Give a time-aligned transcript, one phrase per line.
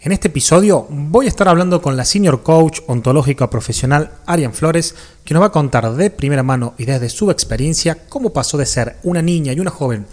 [0.00, 4.94] En este episodio voy a estar hablando con la senior coach ontológica profesional Arian Flores,
[5.24, 8.66] que nos va a contar de primera mano y desde su experiencia cómo pasó de
[8.66, 10.06] ser una niña y una joven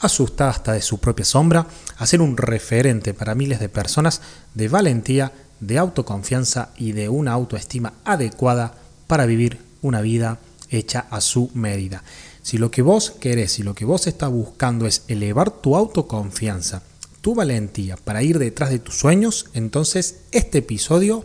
[0.00, 4.22] asustada hasta de su propia sombra a ser un referente para miles de personas
[4.54, 5.30] de valentía,
[5.60, 8.74] de autoconfianza y de una autoestima adecuada
[9.06, 12.02] para vivir una vida hecha a su medida.
[12.42, 16.82] Si lo que vos querés y lo que vos estás buscando es elevar tu autoconfianza,
[17.20, 21.24] tu valentía para ir detrás de tus sueños, entonces este episodio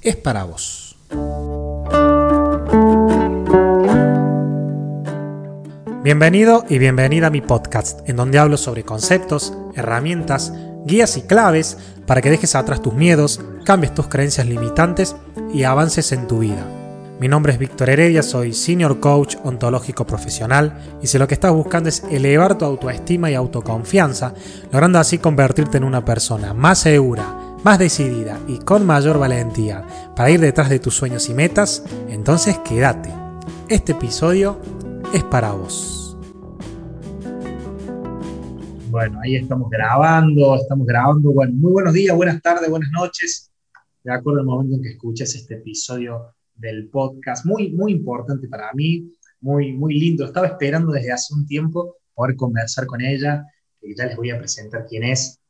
[0.00, 0.96] es para vos.
[6.02, 10.52] Bienvenido y bienvenida a mi podcast, en donde hablo sobre conceptos, herramientas,
[10.84, 15.14] guías y claves para que dejes atrás tus miedos, cambies tus creencias limitantes
[15.54, 16.81] y avances en tu vida.
[17.22, 21.52] Mi nombre es Víctor Heredia, soy Senior Coach Ontológico Profesional y si lo que estás
[21.52, 24.34] buscando es elevar tu autoestima y autoconfianza,
[24.72, 30.30] logrando así convertirte en una persona más segura, más decidida y con mayor valentía para
[30.30, 33.10] ir detrás de tus sueños y metas, entonces quédate.
[33.68, 34.60] Este episodio
[35.14, 36.16] es para vos.
[38.90, 41.30] Bueno, ahí estamos grabando, estamos grabando.
[41.30, 43.48] Bueno, muy buenos días, buenas tardes, buenas noches.
[44.02, 48.72] De acuerdo al momento en que escuches este episodio del podcast, muy, muy importante para
[48.72, 50.24] mí, muy, muy lindo.
[50.24, 53.44] Estaba esperando desde hace un tiempo poder conversar con ella,
[53.80, 55.40] que ya les voy a presentar quién es.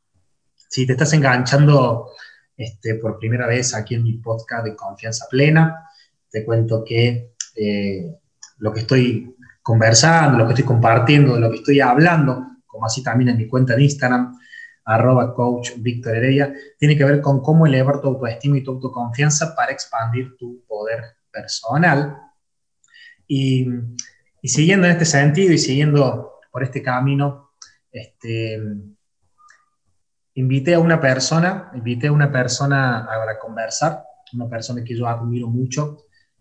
[0.55, 2.11] Si te estás enganchando
[2.57, 5.89] este, por primera vez aquí en mi podcast de Confianza Plena,
[6.31, 8.17] te cuento que eh,
[8.59, 13.31] lo que estoy conversando, lo que estoy compartiendo, lo que estoy hablando, como así también
[13.31, 14.39] en mi cuenta de Instagram,
[14.85, 19.55] arroba coach Víctor Heredia, tiene que ver con cómo elevar tu autoestima y tu autoconfianza
[19.55, 22.19] para expandir tu poder personal.
[23.27, 23.67] Y,
[24.43, 27.53] siguiendo en este sentido y siguiendo por este camino,
[27.91, 28.61] este,
[30.35, 35.49] invité a una persona, invité a una persona a, conversar, una persona que yo admiro
[35.49, 35.99] mucho.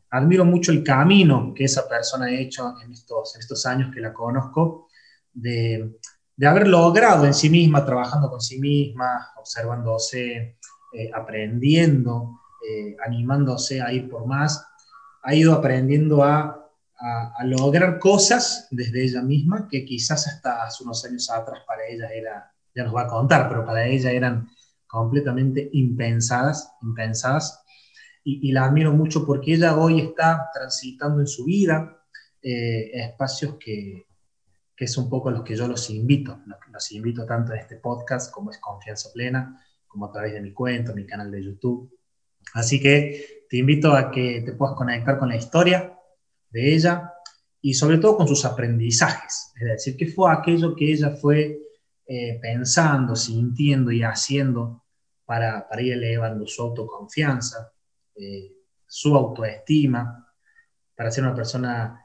[0.09, 4.01] Admiro mucho el camino que esa persona ha hecho en estos, en estos años que
[4.01, 4.89] la conozco,
[5.31, 5.95] de,
[6.41, 10.57] de haber logrado en sí misma, trabajando con sí misma, observándose,
[10.91, 14.65] eh, aprendiendo, eh, animándose a ir por más,
[15.21, 16.57] ha ido aprendiendo a,
[17.45, 22.51] lograr cosas desde ella misma que quizás hasta hace unos años atrás para ella era,
[22.75, 24.47] ya nos va a contar, pero para ella eran
[24.87, 27.63] completamente impensadas, impensadas.
[28.23, 32.03] Y, la admiro mucho porque ella hoy está transitando en su vida
[32.41, 34.07] eh, espacios que,
[34.81, 36.39] que es un poco los que yo los invito.
[36.73, 40.53] Los, invito tanto en este podcast como es Confianza Plena, como a través de mi
[40.53, 41.95] cuenta, mi canal de YouTube.
[42.55, 45.95] Así que te invito a que te puedas conectar con la historia
[46.49, 47.13] de ella
[47.61, 49.53] y sobre todo con sus aprendizajes.
[49.53, 51.59] Es decir, qué fue aquello que ella fue
[52.07, 54.83] eh, pensando, sintiendo y haciendo
[55.25, 57.71] para, para, ir elevando su autoconfianza,
[58.15, 58.51] eh,
[58.87, 60.27] su autoestima,
[60.95, 62.03] para ser una persona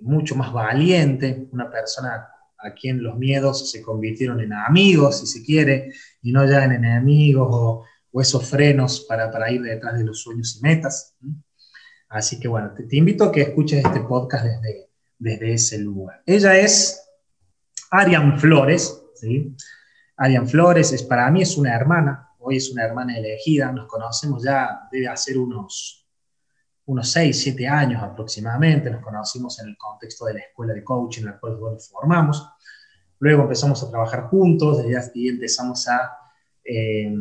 [0.00, 5.44] mucho más valiente, una persona a quien los miedos se convirtieron en amigos, si se
[5.44, 5.92] quiere,
[6.22, 7.84] y no ya en enemigos o,
[8.18, 11.14] esos frenos para, para, ir detrás de los sueños y metas.
[12.08, 14.88] Así que bueno, te, invito a que escuches este podcast desde,
[15.18, 16.22] desde ese lugar.
[16.24, 16.98] Ella es
[17.90, 19.54] Arian Flores, ¿sí?
[20.46, 24.88] Flores es, para mí es una hermana, hoy es una hermana elegida, nos conocemos ya,
[24.90, 26.05] debe hacer unos
[26.86, 31.22] unos 6, 7 años aproximadamente, nos conocimos en el contexto de la escuela de coaching
[31.22, 32.48] en la cual nos formamos.
[33.18, 36.12] Luego empezamos a trabajar juntos, desde ahí empezamos a,
[36.64, 37.12] eh,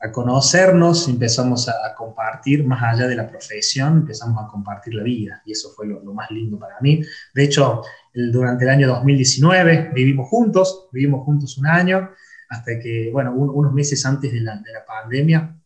[0.00, 5.42] a conocernos, empezamos a, compartir más allá de la profesión, empezamos a compartir la vida
[5.46, 7.00] y eso fue lo, más lindo para mí.
[7.32, 7.82] De hecho,
[8.12, 12.10] durante el año 2019 vivimos juntos, vivimos juntos un año,
[12.48, 15.56] hasta que, bueno, unos meses antes de la, de la pandemia,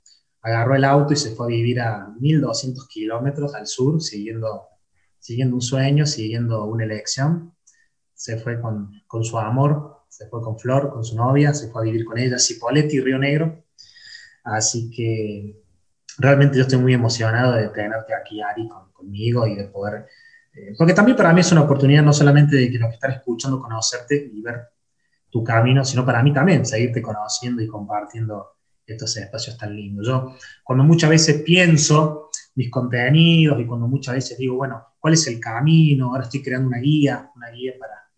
[0.48, 4.68] agarró el auto y se fue a vivir a 1200 kilómetros al sur, siguiendo,
[5.18, 7.54] siguiendo un sueño, siguiendo una elección.
[8.14, 11.82] Se fue con, con, su amor, se fue con Flor, con su novia, se fue
[11.82, 13.64] a vivir con ella, Cipolletti y Río Negro.
[14.44, 15.62] Así que
[16.18, 20.06] realmente yo estoy muy emocionado de tenerte aquí, Ari, conmigo y de poder...
[20.54, 23.12] Eh, porque también para mí es una oportunidad no solamente de que los que están
[23.12, 24.68] escuchando conocerte y ver
[25.30, 28.57] tu camino, sino para mí también seguirte conociendo y compartiendo
[28.88, 30.06] estos espacios tan lindos.
[30.06, 35.26] Yo cuando muchas veces pienso mis contenidos y cuando muchas veces digo, bueno, ¿cuál es
[35.26, 36.10] el camino?
[36.10, 38.10] Ahora estoy creando una guía, una guía para,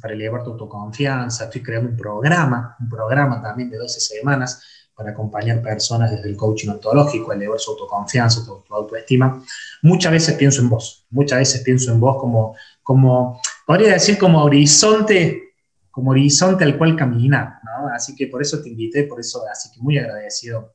[0.00, 4.62] para elevar tu autoconfianza, estoy creando un programa, un programa también de 12 semanas
[4.94, 9.42] para acompañar personas desde el coaching ontológico, elevar su autoconfianza, tu, autoestima.
[9.82, 14.42] Muchas veces pienso en vos, muchas veces pienso en vos como, como podría decir, como
[14.44, 15.51] horizonte
[15.92, 17.88] como horizonte al cual caminar, ¿no?
[17.88, 20.72] Así que por eso te invité, por eso, así que muy agradecido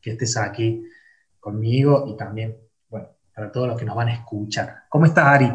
[0.00, 0.84] que estés aquí
[1.40, 2.58] conmigo y también,
[2.88, 4.84] bueno, para todos los que nos van a escuchar.
[4.90, 5.50] ¿Cómo estás, Ari?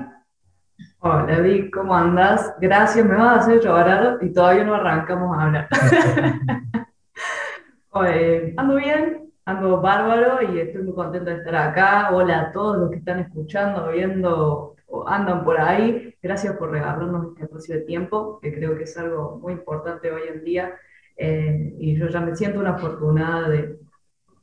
[1.00, 2.56] Hola, Vic, ¿cómo andas?
[2.60, 5.68] Gracias, me vas a hacer llorar y todavía no arrancamos a hablar.
[8.58, 12.10] ando bien, ando bárbaro y estoy muy contento de estar acá.
[12.12, 14.77] Hola a todos los que están escuchando, viendo
[15.08, 16.16] andan por ahí.
[16.22, 20.24] Gracias por regalarnos este espacio de tiempo, que creo que es algo muy importante hoy
[20.34, 20.76] en día.
[21.16, 23.80] Eh, y yo ya me siento una afortunada de,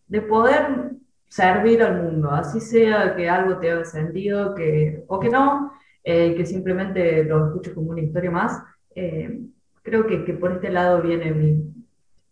[0.09, 0.95] de poder
[1.29, 5.73] servir al mundo, así sea que algo te haga sentido que, o que no,
[6.05, 8.63] eh, que simplemente lo escuches como una historia más.
[8.95, 9.41] Eh,
[9.83, 11.75] creo que, que, por este lado viene mi,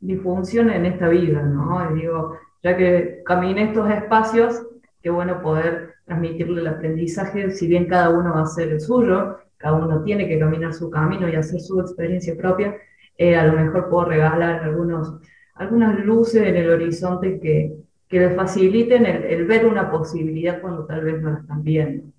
[0.00, 1.90] mi, función en esta vida, ¿no?
[1.90, 4.62] Y digo, ya que caminé estos espacios,
[5.02, 9.38] qué bueno poder transmitirle el aprendizaje, si bien cada uno va a hacer el suyo,
[9.56, 12.76] cada uno tiene que caminar su camino y hacer su experiencia propia,
[13.16, 15.14] eh, a lo mejor puedo regalar algunos,
[15.54, 17.72] algunas luces en el horizonte que,
[18.08, 22.12] que les faciliten el, el, ver una posibilidad cuando tal vez no la están viendo.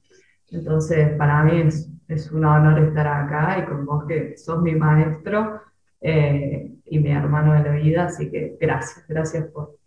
[0.51, 4.75] Entonces, para mí es, es un honor estar acá y con vos que sos mi
[4.75, 5.61] maestro
[5.99, 9.77] eh, y mi hermano de la vida, así que gracias, gracias por,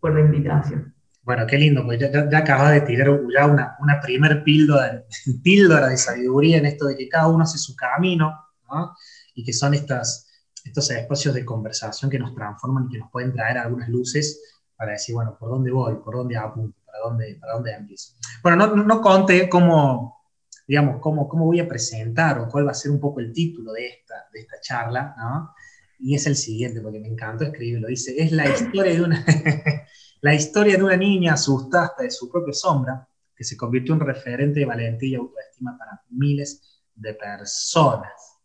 [0.00, 0.93] por la invitación.
[1.24, 5.04] Bueno, qué lindo, pues ya, ya acabas de tirar ya una, una primer píldora,
[5.42, 8.38] píldora de sabiduría en esto de que cada uno hace su camino,
[8.70, 8.94] ¿no?
[9.34, 10.28] y que son estas,
[10.64, 14.40] estos espacios de conversación que nos transforman y que nos pueden traer algunas luces
[14.76, 15.96] para decir, bueno, ¿por dónde voy?
[15.96, 16.78] ¿Por dónde apunto?
[16.86, 18.12] ¿Para dónde, para dónde empiezo?
[18.42, 20.24] Bueno, no, no conté cómo,
[20.66, 23.72] digamos, cómo, cómo voy a presentar o cuál va a ser un poco el título
[23.72, 25.54] de esta, de esta charla, ¿no?
[25.98, 27.88] Y es el siguiente, porque me encantó escribirlo.
[27.88, 29.24] Dice, es la historia de una,
[30.24, 33.06] la historia de una niña asustada de su propia sombra,
[33.36, 38.40] que se convirtió en referente de valentía y autoestima para miles de personas.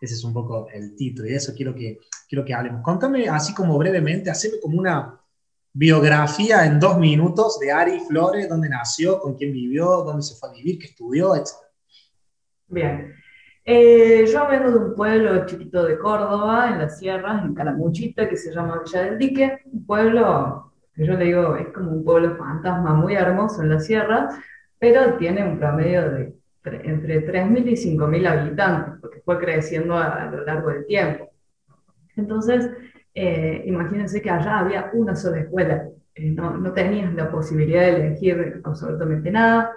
[0.00, 2.82] Ese es un poco el título y de eso quiero que, quiero que hablemos.
[2.82, 5.20] Contame así como brevemente, haceme como una
[5.72, 10.48] biografía en dos minutos de Ari Flores, dónde nació, con quién vivió, dónde se fue
[10.48, 11.50] a vivir, qué estudió, etc.
[12.66, 13.14] Bien.
[13.64, 18.36] Eh, yo vengo de un pueblo chiquito de Córdoba, en las sierras, en Calamuchita, que
[18.36, 20.69] se llama Villa del Dique, un pueblo
[21.06, 24.34] yo le digo es como un pueblo fantasma muy hermoso en las sierras,
[24.78, 26.34] pero tiene un promedio de
[26.84, 31.30] entre 3.000 y 5.000 habitantes, porque fue creciendo a, a lo largo del tiempo.
[32.16, 32.70] Entonces,
[33.14, 38.06] eh, imagínense que allá había una sola escuela, eh, no, no tenías la posibilidad de
[38.06, 39.72] elegir absolutamente nada.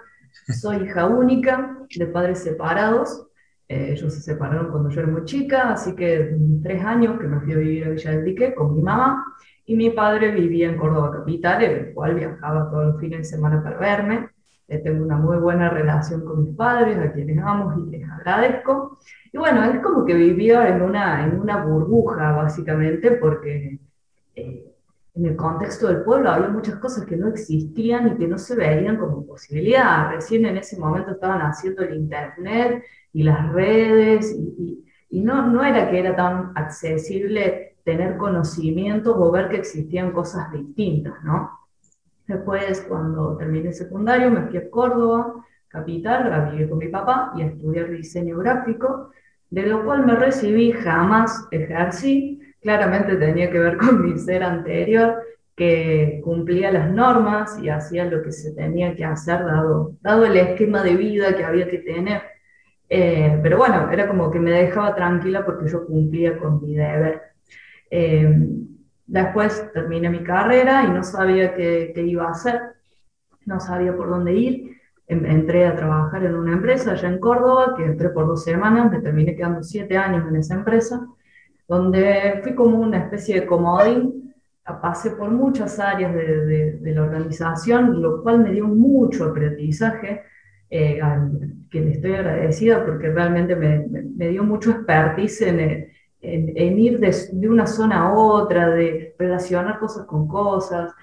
[0.48, 3.28] Soy hija única de padres separados.
[3.68, 7.40] Eh, ellos se separaron cuando yo era muy chica, así que tres años que me
[7.40, 9.24] fui a vivir a Villa del Dique con mi mamá
[9.66, 13.64] y mi padre vivía en Córdoba Capital, el cual viajaba todos los fines de semana
[13.64, 14.30] para verme.
[14.68, 19.00] tengo una muy buena relación con mis padres, a quienes amo y les agradezco.
[19.32, 23.80] Y bueno, es como que vivía en una, en una burbuja, básicamente, porque
[24.36, 24.74] eh,
[25.16, 28.56] en el contexto del pueblo había muchas cosas que no existían y que no se
[28.56, 30.10] veían como posibilidad.
[30.10, 32.84] Recién en ese momento estaban haciendo el Internet
[33.14, 39.32] y las redes, y, y, no, no era que era tan accesible tener conocimientos o
[39.32, 41.60] ver que existían cosas distintas, ¿no?
[42.28, 47.42] Después, cuando terminé secundario, me fui a Córdoba, capital, a vivir con mi papá y
[47.42, 49.12] a estudiar diseño gráfico
[49.54, 55.22] de lo cual me recibí, jamás ejercí, claramente tenía que ver con mi ser anterior,
[55.56, 60.38] que cumplía las normas y hacía lo que se tenía que hacer dado, dado el
[60.38, 62.24] esquema de vida que había que tener.
[62.90, 67.22] Eh, pero bueno, era como que me dejaba tranquila porque yo cumplía con mi deber.
[67.96, 68.28] Eh,
[69.06, 72.60] después terminé mi carrera y no sabía qué, iba a hacer,
[73.46, 74.78] no sabía por dónde ir.
[75.06, 79.00] Entré a trabajar en una empresa allá en Córdoba, que entré por dos semanas, me
[79.00, 81.08] terminé quedando siete años en esa empresa,
[81.68, 84.34] donde fui como una especie de comodín,
[84.82, 90.24] pasé por muchas áreas de, la organización, lo cual me dio mucho aprendizaje,
[90.68, 91.00] eh,
[91.70, 95.93] que le estoy agradecida porque realmente me, me, dio mucho expertise en,
[96.24, 100.94] en, en ir de, una zona a otra, de relacionar cosas con cosas.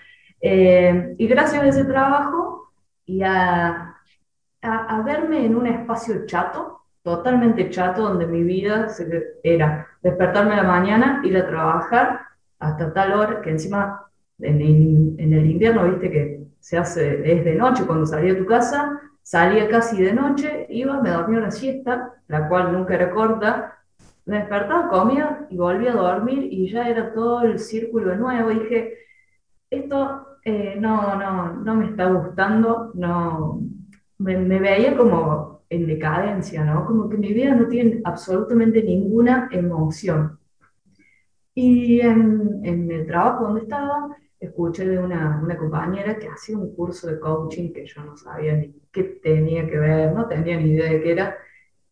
[0.41, 2.73] Eh, y gracias a ese trabajo
[3.05, 3.95] y a,
[4.63, 8.89] a, verme en un espacio chato, totalmente chato, donde mi vida
[9.43, 12.21] era despertarme a la mañana, ir a trabajar
[12.59, 14.07] hasta tal hora, que encima
[14.41, 19.01] en, el invierno, viste que se hace, es de noche cuando salía de tu casa,
[19.23, 23.80] salía casi de noche, iba, me dormía una siesta, la cual nunca era corta,
[24.27, 28.51] me despertaba, comía y volvía a dormir y ya era todo el círculo nuevo.
[28.51, 28.99] Y dije,
[29.71, 33.61] esto eh, no, no, no me está gustando, no,
[34.19, 36.87] me, veía como en decadencia, ¿no?
[36.87, 40.39] Como que mi vida no tiene absolutamente ninguna emoción.
[41.55, 46.75] Y en, en el trabajo donde estaba, escuché de una, una, compañera que hacía un
[46.75, 50.71] curso de coaching que yo no sabía ni qué tenía que ver, no tenía ni
[50.71, 51.37] idea de qué era,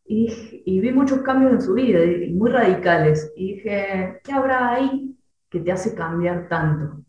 [0.09, 4.75] y, y vi muchos cambios en su vida, y muy radicales, y dije, ¿qué habrá
[4.75, 5.17] ahí
[5.51, 7.05] que te hace cambiar tanto?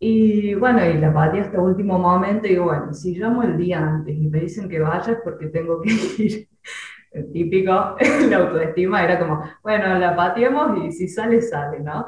[0.00, 4.16] Y bueno, y la patí hasta último momento, y bueno, si llamo el día antes
[4.16, 6.48] y me dicen que vayas porque tengo que ir,
[7.12, 7.72] el típico,
[8.30, 12.06] la autoestima era como, bueno, la pateemos y si sale, sale, ¿no?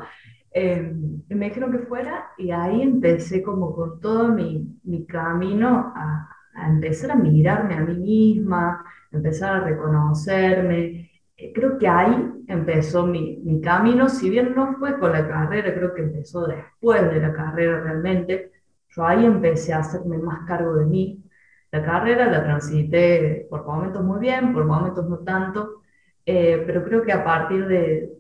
[0.52, 0.92] Eh,
[1.28, 6.68] me dijeron que fuera y ahí empecé como con todo mi, mi camino a, a,
[6.68, 11.11] empezar a mirarme a mí misma, empezar a reconocerme.
[11.37, 15.75] Eh, creo que ahí empezó mi, mi, camino, si bien no fue con la carrera,
[15.75, 18.52] creo que empezó después de la carrera realmente.
[18.88, 21.25] Yo ahí empecé a hacerme más cargo de mí.
[21.71, 25.83] La carrera la transité por momentos muy bien, por momentos no tanto,
[26.26, 28.12] eh, pero creo que a partir de,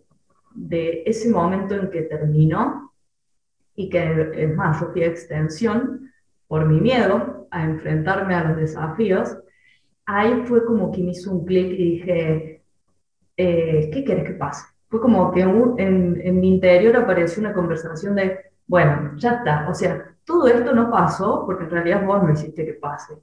[0.54, 2.92] de ese momento en que terminó
[3.74, 6.12] y que es más, yo fui a extensión
[6.46, 9.36] por mi miedo a enfrentarme a los desafíos,
[10.10, 12.62] ahí fue como que me hizo un clic y dije,
[13.36, 14.66] eh, ¿qué quieres que pase?
[14.88, 19.74] Fue como que en, en mi interior apareció una conversación de, bueno, ya está, o
[19.74, 23.14] sea, todo esto no pasó porque en realidad vos no hiciste que pase.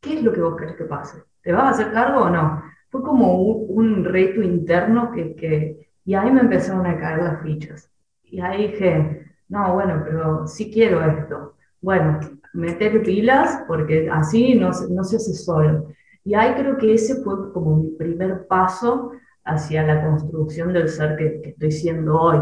[0.00, 1.22] ¿Qué es lo que vos querés que pase?
[1.42, 2.62] ¿Te vas a hacer cargo o no?
[2.90, 7.42] Fue como un, un reto interno que, que, y ahí me empezaron a caer las
[7.42, 7.90] fichas.
[8.24, 11.56] Y ahí dije, no, bueno, pero sí quiero esto.
[11.80, 12.20] Bueno,
[12.52, 15.88] meter pilas porque así no, no se hace solo.
[16.26, 19.12] Y ahí creo que ese fue como mi primer paso
[19.44, 22.40] hacia la construcción del ser que, que estoy siendo hoy.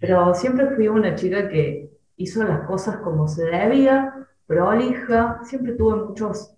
[0.00, 6.06] Pero siempre fui una chica que hizo las cosas como se debía, prolija, siempre tuve
[6.06, 6.54] muchos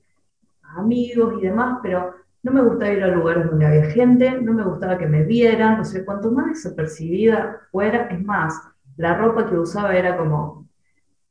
[0.77, 4.65] amigos y demás, pero no me gustaba ir a lugares donde había gente, no me
[4.65, 8.55] gustaba que me vieran, o sea, cuanto más desapercibida fuera, es más,
[8.97, 10.69] la ropa que usaba era como,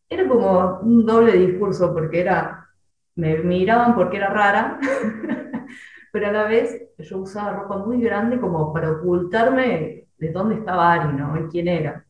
[0.09, 2.68] era como un doble discurso, porque era,
[3.19, 4.79] me miraban porque era rara,
[6.11, 10.93] pero a la vez yo usaba ropa muy grande como para ocultarme de dónde estaba
[10.93, 11.37] Ari, ¿no?
[11.37, 12.05] Y quién era.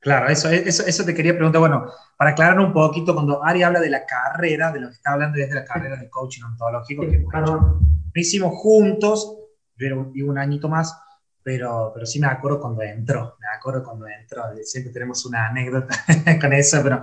[0.00, 1.86] Claro, eso, eso, eso te quería preguntar, bueno,
[2.16, 5.38] para aclarar un poquito, cuando Ari habla de la carrera, de lo que está hablando
[5.38, 7.76] desde la carrera de coaching ontológico, que lo
[8.14, 9.36] hicimos juntos,
[9.76, 10.98] yo era un añito más,
[11.42, 15.94] pero, pero sí me acuerdo cuando entró, me acuerdo cuando entró, siempre tenemos una anécdota
[16.40, 17.02] con eso, pero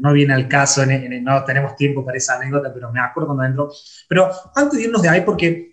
[0.00, 3.70] no viene al caso, no tenemos tiempo para esa anécdota, pero me acuerdo cuando entró.
[4.08, 5.70] Pero antes de irnos de ahí, porque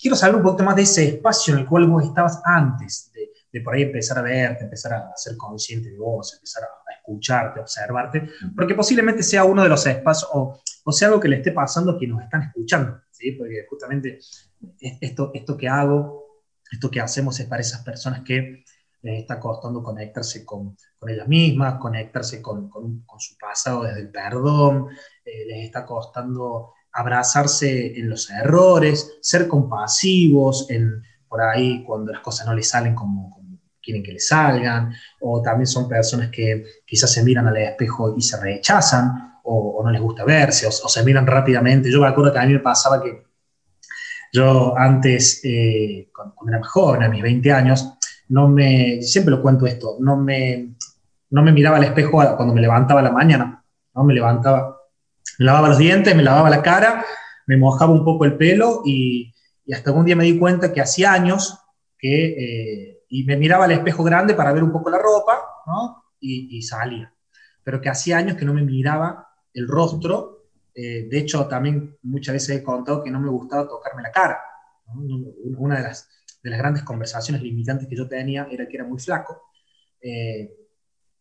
[0.00, 3.30] quiero saber un poquito más de ese espacio en el cual vos estabas antes de,
[3.52, 7.60] de por ahí empezar a verte, empezar a ser consciente de vos, empezar a, escucharte,
[7.60, 11.52] observarte, porque posiblemente sea uno de los espacios, o, o sea algo que le esté
[11.52, 12.98] pasando a quienes nos están escuchando
[13.32, 14.18] porque justamente
[15.00, 16.23] esto, esto que hago,
[16.70, 18.64] esto que hacemos es para esas personas que
[19.02, 24.10] les está costando conectarse con, con ellas mismas, conectarse con, con, su pasado desde el
[24.10, 24.88] perdón,
[25.24, 32.22] eh, les está costando abrazarse en los errores, ser compasivos en, por ahí cuando las
[32.22, 33.44] cosas no les salen como,
[33.82, 38.22] quieren que les salgan, o también son personas que quizás se miran al espejo y
[38.22, 41.90] se rechazan, o, no les gusta verse, o, se miran rápidamente.
[41.90, 43.23] Yo me acuerdo que a mí me pasaba que
[44.34, 47.94] yo antes, eh, cuando, era más joven, a mis 20 años,
[48.28, 50.74] no me, siempre lo cuento esto, no me,
[51.30, 53.64] no me miraba al espejo cuando me levantaba la mañana,
[53.94, 54.02] ¿no?
[54.02, 54.76] Me levantaba,
[55.38, 57.04] me lavaba los dientes, me lavaba la cara,
[57.46, 59.32] me mojaba un poco el pelo y,
[59.72, 61.56] hasta un día me di cuenta que hacía años
[61.96, 66.04] que, eh, y me miraba al espejo grande para ver un poco la ropa, ¿no?
[66.18, 67.14] Y, y salía.
[67.62, 70.33] Pero que hacía años que no me miraba el rostro.
[70.74, 74.38] Eh, de hecho, también muchas veces he contado que no me gustaba tocarme la cara.
[75.56, 76.08] Una de las,
[76.42, 79.50] de las grandes conversaciones limitantes que yo tenía era que era muy flaco
[80.00, 80.52] eh,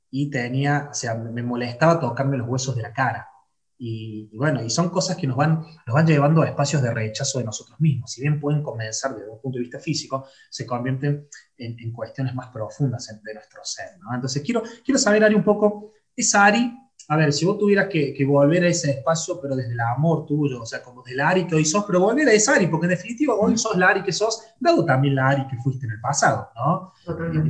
[0.10, 3.30] y tenía, o sea, me molestaba tocarme los huesos de la cara.
[3.78, 7.40] Y, bueno, y son cosas que nos van, nos van llevando a espacios de rechazo
[7.40, 8.12] de nosotros mismos.
[8.12, 12.34] Si bien pueden comenzar desde un punto de vista físico, se convierten en, en cuestiones
[12.36, 13.98] más profundas de nuestro ser.
[14.00, 14.14] ¿no?
[14.14, 16.72] Entonces, quiero, quiero saber, Ari, un poco, esa Ari
[17.08, 20.62] a ver, si vos tuvieras que, volver a ese espacio, pero desde el amor tuyo,
[20.62, 22.92] o sea, como del Ari que hoy sos, pero volver a ese Ari, porque en
[22.92, 26.00] definitiva hoy sos la Ari que sos, dado también la Ari que fuiste en el
[26.00, 26.94] pasado, ¿no?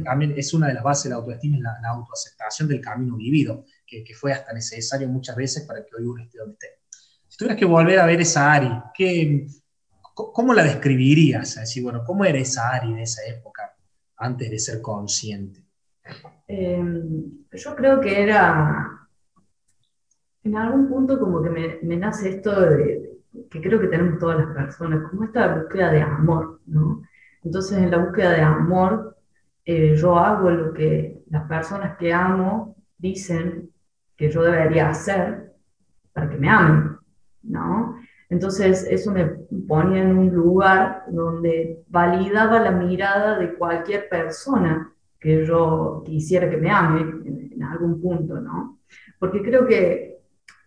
[0.04, 3.66] también es una de las bases de la autoestima, la, la autoaceptación del camino vivido,
[3.86, 6.68] que, fue hasta necesario muchas veces para que hoy uno esté donde esté.
[7.28, 9.48] Si tuvieras que volver a ver esa Ari, ¿qué,
[10.14, 11.50] ¿cómo la describirías?
[11.50, 13.76] Es decir, bueno, ¿cómo era esa Ari de esa época
[14.18, 15.64] antes de ser consciente?
[16.48, 19.03] Em, yo creo que era
[20.44, 23.20] en algún punto como que me, nace esto de,
[23.50, 27.02] que creo que tenemos todas las personas, como esta búsqueda de amor, ¿no?
[27.44, 29.18] Entonces, en la búsqueda de amor,
[29.66, 33.72] eh, yo hago lo que las personas que amo dicen
[34.16, 35.54] que yo debería hacer
[36.14, 36.98] para que me amen,
[37.44, 37.98] ¿no?
[38.30, 39.26] Entonces, eso me
[39.68, 46.58] ponía en un lugar donde validaba la mirada de cualquier persona que yo quisiera que
[46.58, 48.80] me ame en, algún punto, ¿no?
[49.20, 50.13] Porque creo que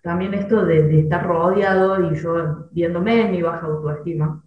[0.07, 4.43] también esto de, estar rodeado y yo viéndome en mi baja autoestima,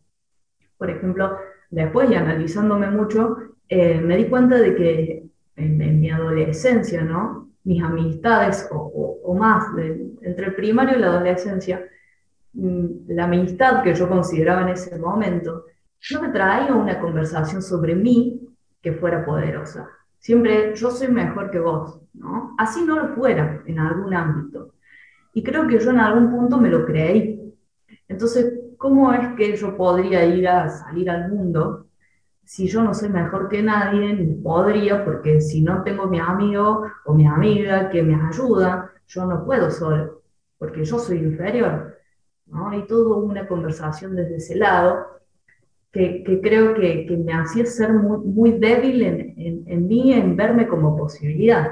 [0.78, 1.38] por ejemplo,
[1.70, 3.38] después y analizándome mucho,
[3.68, 5.24] eh, me di cuenta de que
[5.56, 7.50] en, mi adolescencia, ¿no?
[7.64, 9.66] Mis amistades, o, más,
[10.22, 11.86] entre el primario y la adolescencia,
[12.54, 15.66] Mm, la amistad que yo consideraba en ese momento
[16.12, 18.42] no me traía una conversación sobre mí
[18.82, 19.88] que fuera poderosa.
[20.18, 22.56] Siempre yo soy mejor que vos, ¿no?
[22.58, 24.74] Así no lo fuera en algún ámbito.
[25.40, 27.56] Y creo que yo en algún punto me lo creí.
[28.10, 31.88] Entonces, ¿cómo es que yo podría ir a salir al mundo
[32.44, 34.14] si yo no soy mejor que nadie?
[34.16, 39.26] Ni podría, porque si no tengo mi amigo o mi amiga que me ayuda, yo
[39.28, 40.24] no puedo solo,
[40.58, 41.96] porque yo soy inferior.
[42.48, 42.78] ¿no?
[42.78, 45.22] Y todo una conversación desde ese lado
[45.94, 50.12] que, que creo que, que, me hacía ser muy, muy débil en, en, en, mí,
[50.12, 51.70] en verme como posibilidad.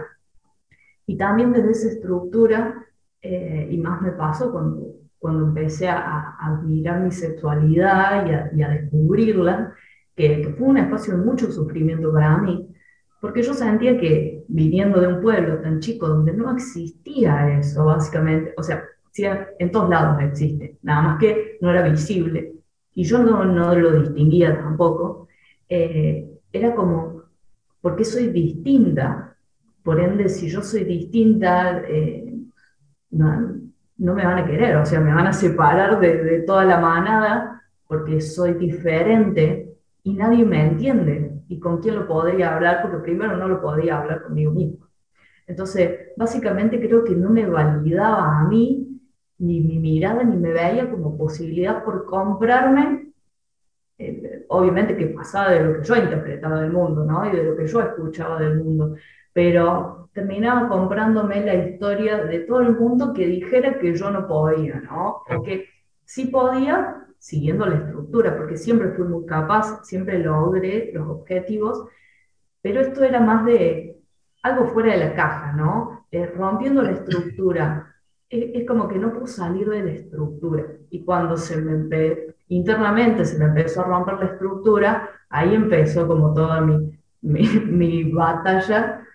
[1.06, 2.87] Y también desde esa estructura,
[3.28, 8.52] eh, y más me pasó cuando, cuando empecé a, a admirar mi sexualidad y a,
[8.56, 9.74] y a descubrirla,
[10.16, 12.68] que, que, fue un espacio de mucho sufrimiento para mí,
[13.22, 18.54] porque yo sentía que viniendo de un pueblo tan chico donde no existía eso, básicamente,
[18.58, 18.84] o sea,
[19.60, 22.54] en todos lados existe, nada más que no era visible.
[22.94, 25.28] Y yo no, no lo distinguía tampoco.
[25.70, 27.24] Eh, era como,
[27.82, 29.36] porque soy distinta?
[29.84, 32.27] Por ende, si yo soy distinta, eh,
[33.12, 33.56] no,
[33.98, 37.64] no, me van a querer, o sea, me van a separar de, toda la manada
[37.88, 41.34] porque soy diferente y nadie me entiende.
[41.50, 42.82] ¿Y con quién lo podría hablar?
[42.82, 44.88] Porque primero no lo podía hablar conmigo mismo.
[45.48, 48.88] Entonces, básicamente creo que no me validaba a mí
[49.40, 53.12] ni mi mirada ni me veía como posibilidad por comprarme,
[54.50, 57.26] obviamente que pasaba de lo que yo interpretaba del mundo, ¿no?
[57.32, 58.96] Y de lo que yo escuchaba del mundo,
[59.34, 64.80] pero terminaba comprándome la historia de todo el mundo que dijera que yo no podía,
[64.80, 65.22] ¿no?
[65.30, 65.70] O que
[66.06, 71.86] sí podía siguiendo la estructura, porque siempre fui muy capaz, siempre logré los objetivos,
[72.64, 74.00] pero esto era más de
[74.42, 76.08] algo fuera de la caja, ¿no?
[76.10, 77.96] Eh, rompiendo la estructura,
[78.28, 80.66] es, como que no puedo salir de la estructura.
[80.90, 86.34] Y cuando se me internamente se me empezó a romper la estructura, ahí empezó como
[86.34, 89.07] toda mi, mi, batalla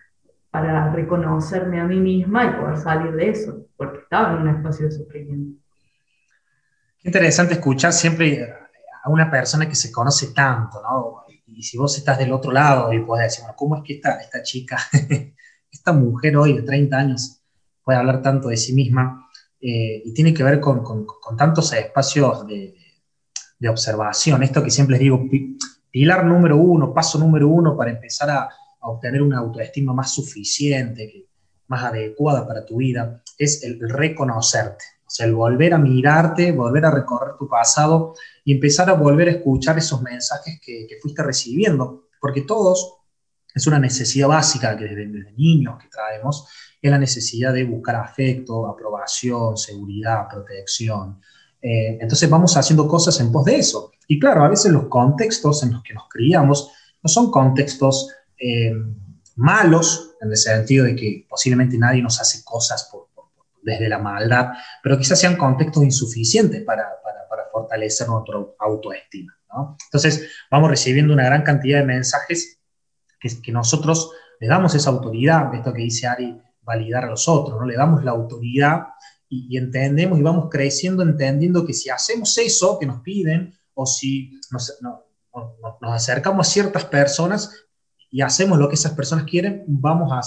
[0.53, 4.85] para reconocerme a mí misma y poder salir de eso, porque estaba en un espacio
[4.85, 5.59] de sufrimiento.
[6.99, 8.47] Qué interesante escuchar siempre
[9.03, 11.25] a una persona que se conoce tanto, ¿no?
[11.47, 14.21] Y si vos estás del otro lado y podés decir, bueno, ¿cómo es que esta,
[14.21, 14.77] esta chica,
[15.73, 17.41] esta mujer hoy de 30 años,
[17.83, 19.27] puede hablar tanto de sí misma
[19.59, 22.75] eh, y tiene que ver con, con, tantos espacios de,
[23.59, 24.43] de, observación.
[24.43, 25.25] Esto que siempre les digo,
[25.91, 28.49] pilar número uno, paso número uno para empezar a,
[28.91, 31.27] obtener una autoestima más suficiente,
[31.69, 34.85] más adecuada para tu vida, es el, reconocerte.
[35.07, 38.15] O sea, el volver a mirarte, volver a recorrer tu pasado
[38.45, 42.09] y empezar a volver a escuchar esos mensajes que, que fuiste recibiendo.
[42.21, 42.99] Porque todos,
[43.55, 46.49] es una necesidad básica que desde, desde niños que traemos,
[46.81, 51.21] es la necesidad de buscar afecto, aprobación, seguridad, protección.
[51.61, 53.93] Eh, entonces vamos haciendo cosas en pos de eso.
[54.09, 58.09] Y claro, a veces los contextos en los que nos criamos no son contextos
[58.43, 58.75] eh,
[59.37, 62.91] malos, en el sentido de que posiblemente nadie nos hace cosas
[63.63, 64.53] desde la maldad,
[64.83, 69.37] pero quizás sean contextos insuficientes para, para, fortalecer nuestra autoestima.
[69.53, 69.77] ¿no?
[69.85, 72.59] Entonces vamos recibiendo una gran cantidad de mensajes
[73.21, 77.67] que, nosotros le damos esa autoridad, esto que dice Ari, validar a los otros, ¿no?
[77.67, 78.87] Le damos la autoridad
[79.29, 84.33] y, entendemos y vamos creciendo entendiendo que si hacemos eso que nos piden o si
[84.51, 84.81] nos
[85.83, 87.67] acercamos a ciertas personas
[88.13, 90.21] y hacemos lo que esas personas quieren, vamos a,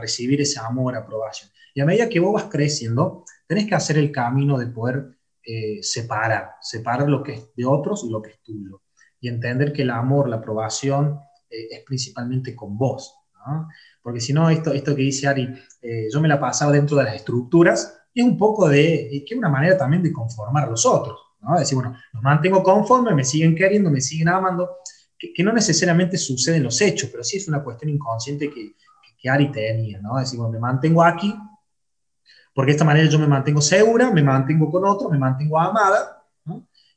[0.00, 1.50] recibir ese amor, aprobación.
[1.74, 5.82] Y a medida que vos vas creciendo, tenés que hacer el camino de poder eh,
[5.82, 8.82] separar, separar lo que es de otros y lo que es tuyo.
[9.20, 11.18] Y entender que el amor, la aprobación
[11.50, 13.14] eh, es principalmente con vos.
[14.02, 15.48] porque si no, esto, esto que dice Ari,
[15.82, 19.48] eh, yo me la pasaba dentro de las estructuras, es un poco de, que una
[19.48, 21.58] manera también de conformar a los otros, ¿no?
[21.58, 24.76] Decir, bueno, los mantengo conformes, me siguen queriendo, me siguen amando,
[25.34, 28.74] que, no necesariamente sucede en los hechos, pero sí es una cuestión inconsciente que,
[29.18, 30.18] que, Ari tenía, ¿no?
[30.18, 31.34] Decir, bueno, me mantengo aquí,
[32.54, 36.16] porque de esta manera yo me mantengo segura, me mantengo con otros, me mantengo amada,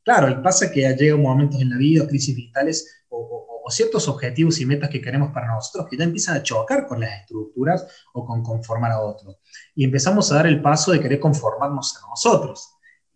[0.03, 4.59] Claro, y pasa que llega momentos en la vida, crisis vitales o, o, ciertos objetivos
[4.59, 8.25] y metas que queremos para nosotros que ya empiezan a chocar con las estructuras o
[8.25, 9.37] con conformar a otros.
[9.73, 12.73] Y empezamos a dar el paso de querer conformarnos a nosotros.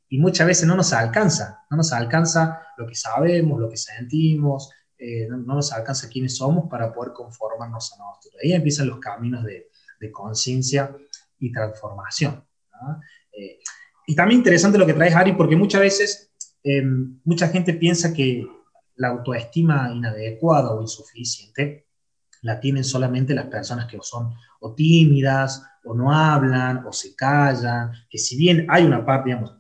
[0.08, 4.72] Y muchas veces no nos alcanza, no nos alcanza lo que sabemos, lo que sentimos,
[4.98, 8.34] eh, no, nos alcanza quiénes somos para poder conformarnos a nosotros.
[8.44, 10.96] Ahí empiezan los caminos de, de conciencia
[11.40, 12.44] y transformación.
[13.32, 13.60] Eh,
[14.08, 16.32] y también interesante lo que traes, Ari, porque muchas veces
[16.64, 16.84] eh,
[17.24, 18.48] mucha gente piensa que
[18.96, 21.88] la autoestima inadecuada o insuficiente
[22.42, 27.92] la tienen solamente las personas que son o tímidas, o no hablan, o se callan,
[28.10, 29.57] que si bien hay una parte, digamos,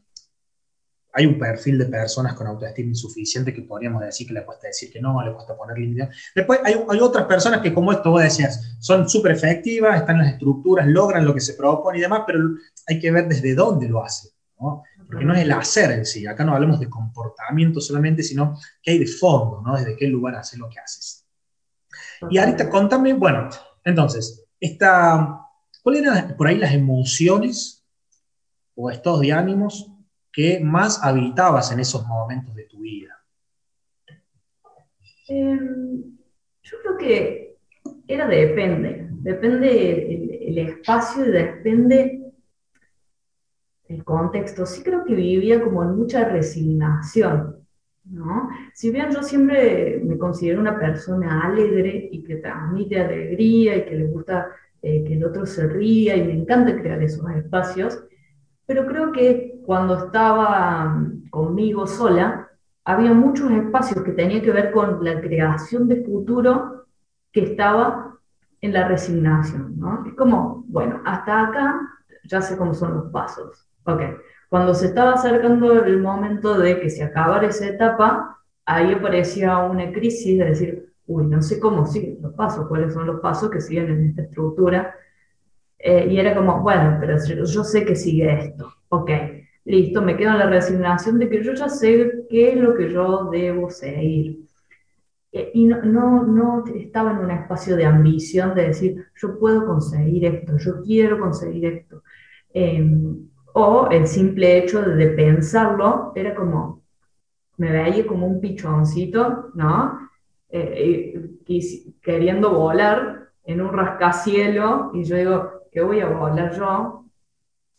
[1.17, 4.91] hay un perfil de personas con autoestima insuficiente que podríamos decir que le cuesta decir
[4.91, 6.09] que no, le cuesta poner límites.
[6.35, 10.21] Después hay, hay, otras personas que, como esto vos decías, son súper efectivas, están en
[10.21, 12.39] las estructuras, logran lo que se propone y demás, pero
[12.87, 14.29] hay que ver desde dónde lo hacen.
[14.59, 14.83] ¿no?
[15.07, 18.91] Porque no es el hacer en sí, acá no hablamos de comportamiento solamente, sino que
[18.91, 19.75] hay de fondo, ¿no?
[19.75, 21.25] desde qué lugar haces lo que haces.
[22.29, 23.49] Y ahorita contame, bueno,
[23.83, 25.41] entonces, esta,
[25.81, 27.83] ¿cuáles eran por ahí las emociones
[28.75, 29.91] o estados de ánimos
[30.31, 33.17] que más habitabas en esos momentos de tu vida?
[35.27, 36.17] Em,
[36.63, 37.57] yo creo que
[38.07, 42.21] era depende, depende el, el, espacio y depende
[43.89, 44.65] el contexto.
[44.65, 47.67] Sí creo que vivía como en mucha resignación,
[48.05, 48.49] ¿no?
[48.73, 53.95] Si bien yo siempre me considero una persona alegre y que transmite alegría y que
[53.95, 54.47] le gusta
[54.81, 58.03] eh, que el otro se ría y me encanta crear esos espacios,
[58.67, 62.49] pero creo que cuando estaba mm, conmigo sola,
[62.83, 66.85] había muchos espacios que tenían que ver con la creación de futuro
[67.31, 68.17] que estaba
[68.61, 70.05] en la resignación, ¿no?
[70.05, 71.79] Es como, bueno, hasta acá
[72.25, 73.67] ya sé cómo son los pasos.
[73.85, 74.01] Ok,
[74.49, 79.91] cuando se estaba acercando el momento de que se acabara esa etapa, ahí aparecía una
[79.91, 83.61] crisis de decir, uy, no sé cómo siguen los pasos, cuáles son los pasos que
[83.61, 84.93] siguen en esta estructura
[85.79, 88.73] eh, y era como, bueno, pero yo sé que sigue esto.
[88.89, 89.11] Ok,
[89.65, 92.91] listo, me quedo en la resignación de que yo ya sé qué es lo que
[92.91, 94.39] yo debo seguir.
[95.31, 99.65] Eh, y no, no, no, estaba en un espacio de ambición de decir, yo puedo
[99.65, 102.03] conseguir esto, yo quiero conseguir esto.
[102.53, 106.83] Em, o el simple hecho de pensarlo era como,
[107.57, 110.09] me veía como un pichoncito, ¿no?
[110.49, 111.29] Eh,
[112.01, 117.05] queriendo volar en un rascacielo y yo digo, ¿qué voy a volar yo?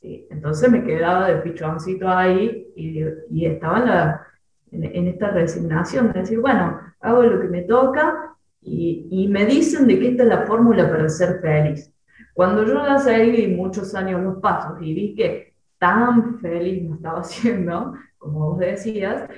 [0.00, 4.24] entonces me quedaba de pichoncito ahí y, y estaba
[4.70, 9.44] en, en, esta resignación de decir, bueno, hago lo que me toca y, y me
[9.46, 11.92] dicen de que esta es la fórmula para ser feliz.
[12.34, 17.18] Cuando yo ya seguí muchos años los pasos y vi que tan feliz me estaba
[17.22, 19.28] haciendo, como vos decías,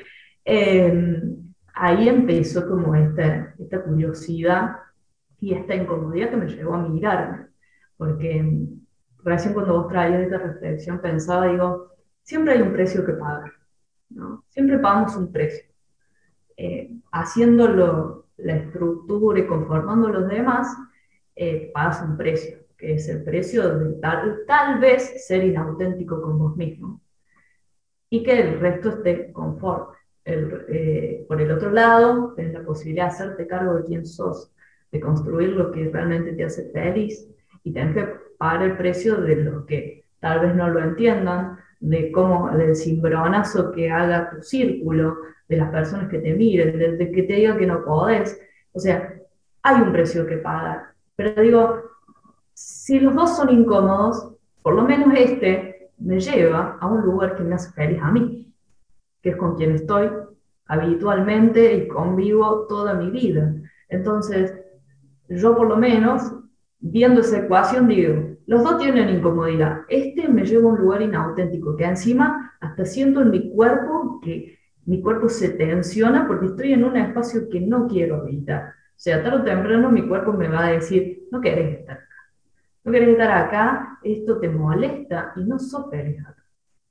[0.44, 4.76] em, ahí empezó como esta, esta curiosidad
[5.40, 7.49] y esta incomodidad que me llevó a mirarme
[8.00, 8.42] porque
[9.22, 11.90] recién cuando vos traías esta reflexión pensaba, digo,
[12.22, 13.52] siempre hay un precio que pagar,
[14.08, 14.42] ¿no?
[14.48, 15.66] Siempre pagamos un precio.
[16.56, 20.74] Eh, haciéndolo la estructura y conformando los demás,
[21.36, 26.38] eh, pagas un precio, que es el precio de tal, tal vez ser inauténtico con
[26.38, 27.02] vos mismo
[28.08, 29.94] y que el resto esté conforme.
[30.24, 34.54] Eh, por el otro lado, tenés la posibilidad de hacerte cargo de quién sos,
[34.90, 37.26] de construir lo que realmente te hace feliz
[37.62, 38.04] y tenés que
[38.38, 43.72] pagar el precio de los que tal vez no lo entiendan, de cómo, del cimbronazo
[43.72, 45.18] que haga tu círculo,
[45.48, 48.40] de las personas que te miren, de, que te digan que no podés.
[48.72, 49.14] O sea,
[49.62, 50.92] hay un precio que pagar.
[51.16, 51.82] Pero digo,
[52.52, 57.42] si los dos son incómodos, por lo menos este me lleva a un lugar que
[57.42, 58.54] me hace feliz a mí,
[59.22, 60.10] que es con quien estoy
[60.66, 63.54] habitualmente y convivo toda mi vida.
[63.88, 64.54] Entonces,
[65.28, 66.32] yo por lo menos
[66.80, 69.82] viendo esa ecuación, digo, los dos tienen incomodidad.
[69.88, 74.58] Este me lleva a un lugar inauténtico, que encima hasta siento en mi cuerpo que
[74.86, 78.70] mi cuerpo se tensiona porque estoy en un espacio que no quiero habitar.
[78.70, 82.06] O sea, tarde o temprano mi cuerpo me va a decir, no querés estar acá.
[82.82, 85.58] No querés estar acá, esto te molesta y no
[85.90, 86.44] feliz acá.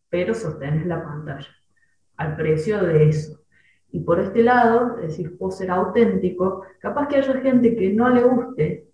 [0.09, 1.49] Pero sostenes la pantalla
[2.17, 3.39] al precio de eso.
[3.91, 8.23] Y por este lado, decir, puedo ser auténtico, capaz que haya gente que no le
[8.23, 8.88] guste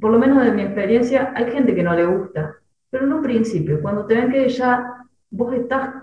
[0.00, 2.56] por lo menos de mi experiencia, hay gente que no le gusta,
[2.90, 4.94] pero en un principio, cuando te ven que ya
[5.30, 5.94] vos estás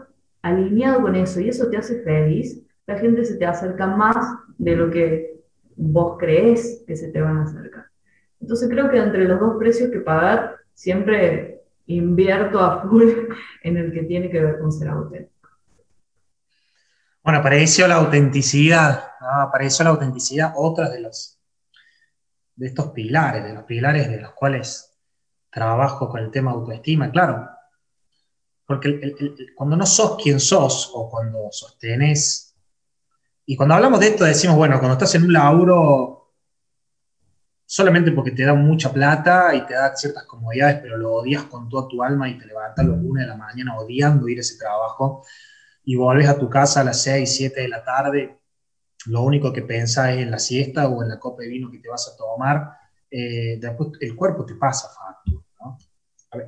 [0.42, 4.16] alineado con eso y eso te hace feliz, la gente se te acerca más
[4.58, 5.42] de lo que
[5.76, 7.86] vos crees que se te van a acercar.
[8.40, 13.10] Entonces creo que entre los dos precios que pagar, siempre invierto a full
[13.64, 15.50] en el que tiene que ver con ser auténtico.
[17.24, 21.35] Bueno, apareció la autenticidad, apareció la autenticidad, otras de los
[22.56, 24.92] de estos pilares, de los pilares de los cuales
[25.50, 27.50] trabajo con el tema autoestima, claro.
[28.66, 29.14] Porque
[29.56, 32.56] cuando no sos quien sos, o cuando sostenes,
[33.46, 36.34] y cuando hablamos de esto decimos, bueno, cuando estás en un laburo
[37.68, 41.68] solamente porque te da mucha plata y te da ciertas comodidades, pero lo odias con
[41.68, 44.42] toda tu alma y te levantas a las 1 de la mañana odiando ir a
[44.42, 45.26] ese trabajo,
[45.84, 48.40] y vuelves a tu casa a las 6, 7 de la tarde,
[49.06, 51.80] lo único que pensás es en la siesta o en la copa de vino que
[51.80, 52.72] te vas a tomar,
[53.10, 55.44] eh, después el cuerpo te pasa factura.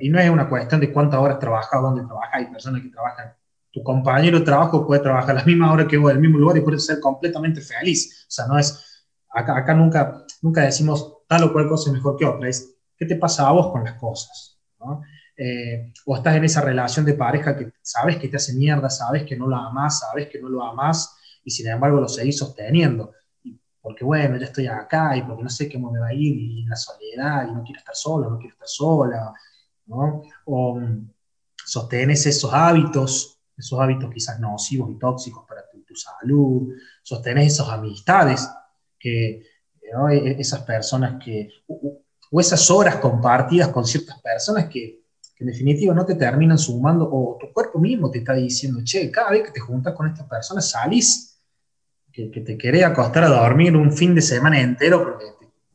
[0.00, 3.32] Y no es una cuestión de cuántas horas trabajas, dónde trabajas, hay personas que trabajan,
[3.70, 6.38] tu compañero de trabajo puede trabajar a la misma hora que vos, en el mismo
[6.38, 8.24] lugar y puede ser completamente feliz.
[8.28, 12.26] O sea, no es, acá, nunca, nunca decimos tal o cual cosa es mejor que
[12.26, 14.58] otra, es qué te pasa a vos con las cosas.
[15.36, 19.22] Eh, o estás en esa relación de pareja que sabes que te hace mierda, sabes
[19.22, 21.16] que no lo amas, sabes que no lo amas,
[21.48, 23.14] y sin embargo lo seguís sosteniendo.
[23.80, 26.66] Porque bueno, ya estoy acá y porque no sé cómo me va a ir y
[26.66, 29.32] la soledad y no quiero estar solo, no quiero estar sola,
[29.86, 30.22] ¿no?
[30.44, 31.10] O mm,
[31.64, 38.46] sostenes esos hábitos, esos hábitos quizás nocivos y tóxicos para tu, salud, sostenes esas amistades,
[38.98, 39.42] que,
[39.80, 44.98] e, e, esas personas que, o esas horas compartidas con ciertas personas que
[45.38, 49.08] que en definitiva no te terminan sumando, o tu cuerpo mismo te está diciendo, che,
[49.08, 51.37] cada vez que te juntas con estas personas salís,
[52.18, 55.26] que, que te querés acostar a dormir un fin de semana entero porque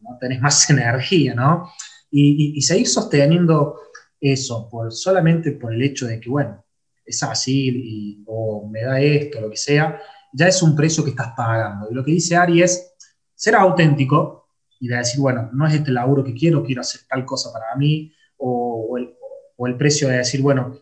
[0.02, 1.70] no tenés más energía, ¿no?
[2.12, 3.80] Y, y, seguir sosteniendo
[4.20, 6.64] eso por, solamente por el hecho de que, bueno,
[7.06, 10.00] es así, y, o me da esto, lo que sea,
[10.32, 11.90] ya es un precio que estás pagando.
[11.90, 12.94] Y lo que dice Ari es
[13.34, 17.26] ser auténtico y de decir, bueno, no es este laburo que quiero, quiero hacer tal
[17.26, 19.16] cosa para mí, o, o, el,
[19.56, 20.78] o el precio de decir, bueno,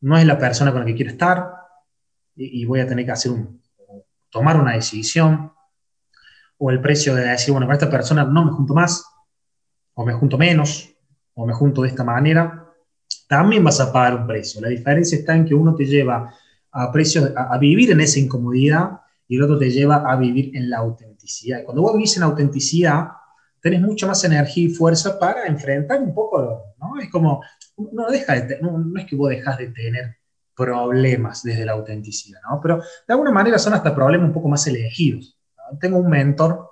[0.00, 1.52] no es la persona con la que quiero estar
[2.34, 3.62] y, voy a tener que hacer un,
[4.30, 5.52] tomar una decisión,
[6.58, 9.04] o el precio de decir, bueno, con esta persona no me junto más,
[9.94, 10.90] o me junto menos,
[11.34, 12.66] o me junto de esta manera,
[13.28, 14.60] también vas a pagar un precio.
[14.60, 16.32] La diferencia está en que uno te lleva
[16.72, 20.70] a, precio, a, vivir en esa incomodidad y el otro te lleva a vivir en
[20.70, 21.60] la autenticidad.
[21.60, 23.08] Y cuando vos vivís en autenticidad,
[23.60, 27.00] tenés mucha más energía y fuerza para enfrentar un poco, ¿no?
[27.00, 27.42] Es como,
[27.76, 30.16] no, deja de, no, es que vos dejas de tener
[30.56, 32.60] problemas desde la autenticidad, ¿no?
[32.60, 35.38] Pero de alguna manera son hasta problemas un poco más elegidos.
[35.78, 36.70] Tengo un mentor,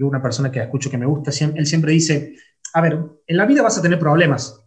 [0.00, 2.36] una persona que escucho que me gusta, él siempre dice,
[2.74, 4.62] a ver, en la vida vas a tener problemas.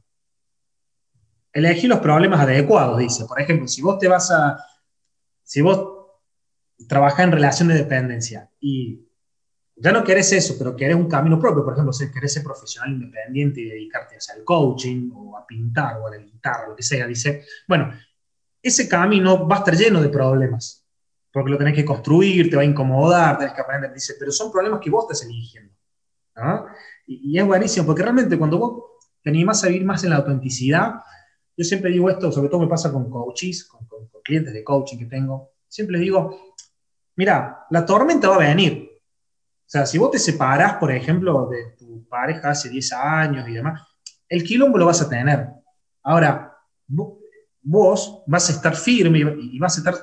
[1.52, 3.26] Elegí los problemas adecuados, dice.
[3.26, 4.58] Por ejemplo, si vos te vas a,
[5.44, 5.94] si vos
[6.88, 9.08] trabajas en relación de dependencia y
[9.76, 12.94] ya no querés eso, pero querés un camino propio, por ejemplo, si querés ser profesional
[12.94, 17.08] independiente y dedicarte al coaching o a pintar o a la guitarra, lo que sea,
[17.08, 17.92] dice, bueno,
[18.64, 20.86] ese camino va a estar lleno de problemas,
[21.32, 24.52] porque lo tenés que construir, te va a incomodar, tenés que aprender, dice, pero son
[24.52, 25.74] problemas que vos estás eligiendo.
[27.06, 28.84] Y, es buenísimo, porque realmente cuando vos
[29.22, 30.94] te animás a vivir más en la autenticidad,
[31.56, 34.98] yo siempre digo esto, sobre todo me pasa con coaches, con, con clientes de coaching
[34.98, 36.56] que tengo, siempre digo,
[37.18, 38.94] mira, la tormenta va a venir,
[39.66, 43.54] o sea, si vos te separás, por ejemplo, de tu pareja hace 10 años y
[43.54, 43.82] demás,
[44.30, 45.50] el quilombo lo vas a tener.
[46.04, 47.23] Ahora, vos
[47.64, 49.96] vas a estar firme y vas a estar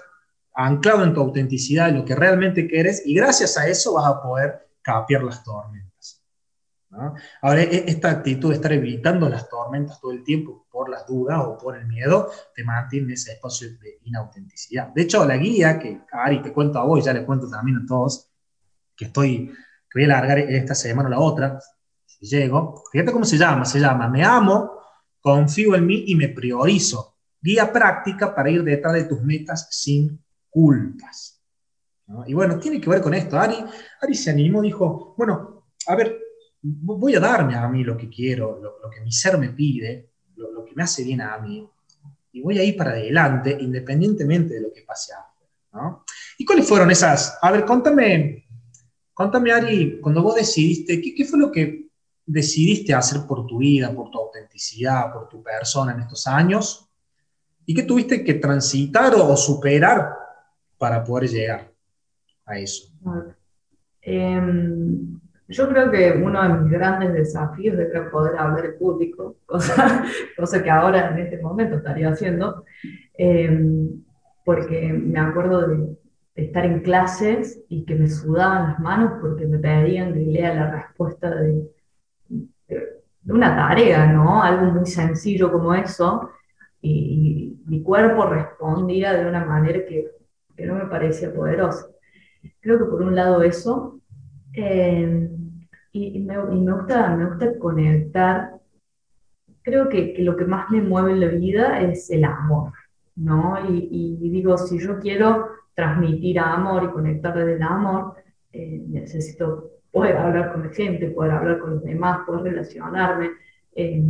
[0.54, 4.22] anclado en tu autenticidad, en lo que realmente querés, y gracias a eso vas a
[4.22, 5.90] poder capear las tormentas.
[7.40, 11.40] Ahora, e, esta actitud de estar evitando las tormentas todo el tiempo por las dudas
[11.40, 14.88] o por el miedo, te mantiene en ese espacio de inautenticidad.
[14.88, 17.86] De hecho, la guía que Ari te cuento a vos, ya le cuento también a
[17.86, 18.28] todos,
[18.96, 19.52] que estoy,
[19.94, 21.60] voy a largar esta semana o la otra,
[22.04, 24.72] si llego, fíjate cómo se llama, se llama Me amo,
[25.20, 27.09] confío en mí y me priorizo.
[27.40, 31.40] Guía práctica para ir detrás de tus metas sin culpas.
[32.26, 33.38] Y bueno, tiene que ver con esto.
[33.38, 33.56] Ari,
[34.00, 36.18] Ari se animó, dijo, bueno, a ver,
[36.62, 40.64] voy a darme a mí lo que quiero, lo, que mi ser me pide, lo,
[40.64, 41.68] que me hace bien a mí,
[42.32, 46.02] y voy a ir para adelante independientemente de lo que pase afuera.
[46.36, 47.38] ¿Y cuáles fueron esas?
[47.40, 48.44] A ver, contame
[49.20, 51.90] Contame, Ari, cuando vos decidiste, ¿qué, fue lo que
[52.24, 56.89] decidiste hacer por tu vida, por tu autenticidad, por tu persona en estos años?
[57.70, 60.12] ¿Y qué tuviste que transitar o, superar
[60.76, 61.70] para poder llegar
[62.44, 62.92] a eso?
[64.02, 70.04] Em, yo creo que uno de mis grandes desafíos es poder hablar en público, cosa,
[70.36, 72.64] cosa que ahora en este momento estaría haciendo,
[73.16, 74.02] em,
[74.44, 75.96] porque me acuerdo de,
[76.34, 80.70] estar en clases y que me sudaban las manos porque me pedían que lea la
[80.72, 81.70] respuesta de,
[83.26, 84.42] una tarea, ¿no?
[84.42, 86.30] Algo muy sencillo como eso,
[86.82, 90.10] y, mi cuerpo respondía de una manera que,
[90.56, 91.94] que no me parecía poderoso.
[92.60, 94.00] Creo que por un lado eso,
[94.54, 95.30] eh,
[95.92, 98.52] y, me, gusta, me gusta conectar,
[99.62, 102.72] creo que, lo que más me mueve en la vida es el amor,
[103.16, 103.58] ¿no?
[103.68, 108.16] Y, digo, si yo quiero transmitir amor y conectar desde el amor,
[108.52, 113.30] eh, necesito poder hablar con la gente, poder hablar con los demás, poder relacionarme,
[113.74, 114.02] eh,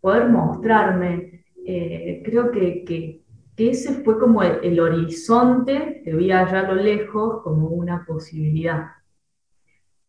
[0.00, 1.41] poder mostrarme.
[1.64, 3.22] Creo que, que,
[3.70, 8.90] ese fue como el, horizonte que vi allá a lo lejos como una posibilidad.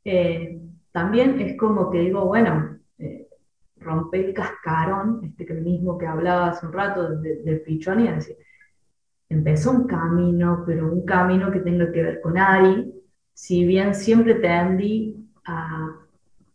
[0.04, 0.60] Eh,
[0.92, 3.28] también es como que digo, bueno, eh,
[3.78, 8.38] romper el cascarón, este que mismo que hablaba hace un rato del pichón y decir,
[9.30, 12.94] empezó un camino, pero un camino que tenga que ver con Ari,
[13.34, 15.90] si bien siempre tendí a,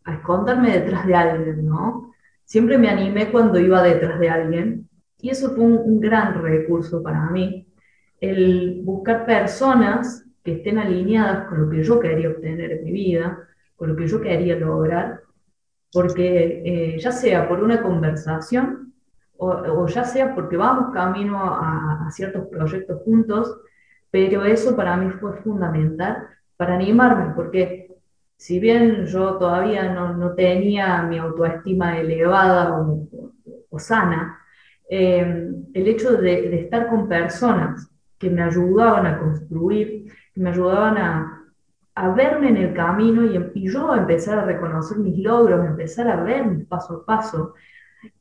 [0.04, 2.12] a esconderme detrás de alguien, ¿no?
[2.44, 4.87] Siempre me animé cuando iba detrás de alguien,
[5.20, 7.66] y eso fue un, gran recurso para mí,
[8.20, 13.48] el buscar personas que estén alineadas con lo que yo quería obtener en mi vida,
[13.76, 15.20] con lo que yo quería lograr,
[15.92, 18.92] porque eh, ya sea por una conversación
[19.36, 23.56] o, ya sea porque vamos camino a, ciertos proyectos juntos,
[24.10, 26.26] pero eso para mí fue fundamental
[26.56, 27.94] para animarme, porque
[28.36, 33.08] si bien yo todavía no, no tenía mi autoestima elevada o,
[33.70, 34.37] o sana,
[34.88, 40.96] eh, el hecho de, estar con personas que me ayudaban a construir, que me ayudaban
[40.98, 41.34] a,
[42.16, 46.46] verme en el camino y, y, yo empezar a reconocer mis logros, empezar a ver
[46.46, 47.54] mis paso a paso.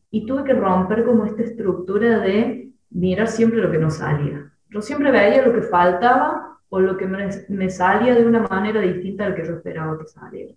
[0.09, 4.51] Y tuve que romper como esta estructura de mirar siempre lo que no salía.
[4.69, 8.81] Yo siempre veía lo que faltaba o lo que me, me salía de una manera
[8.81, 10.53] distinta al que yo esperaba que saliera.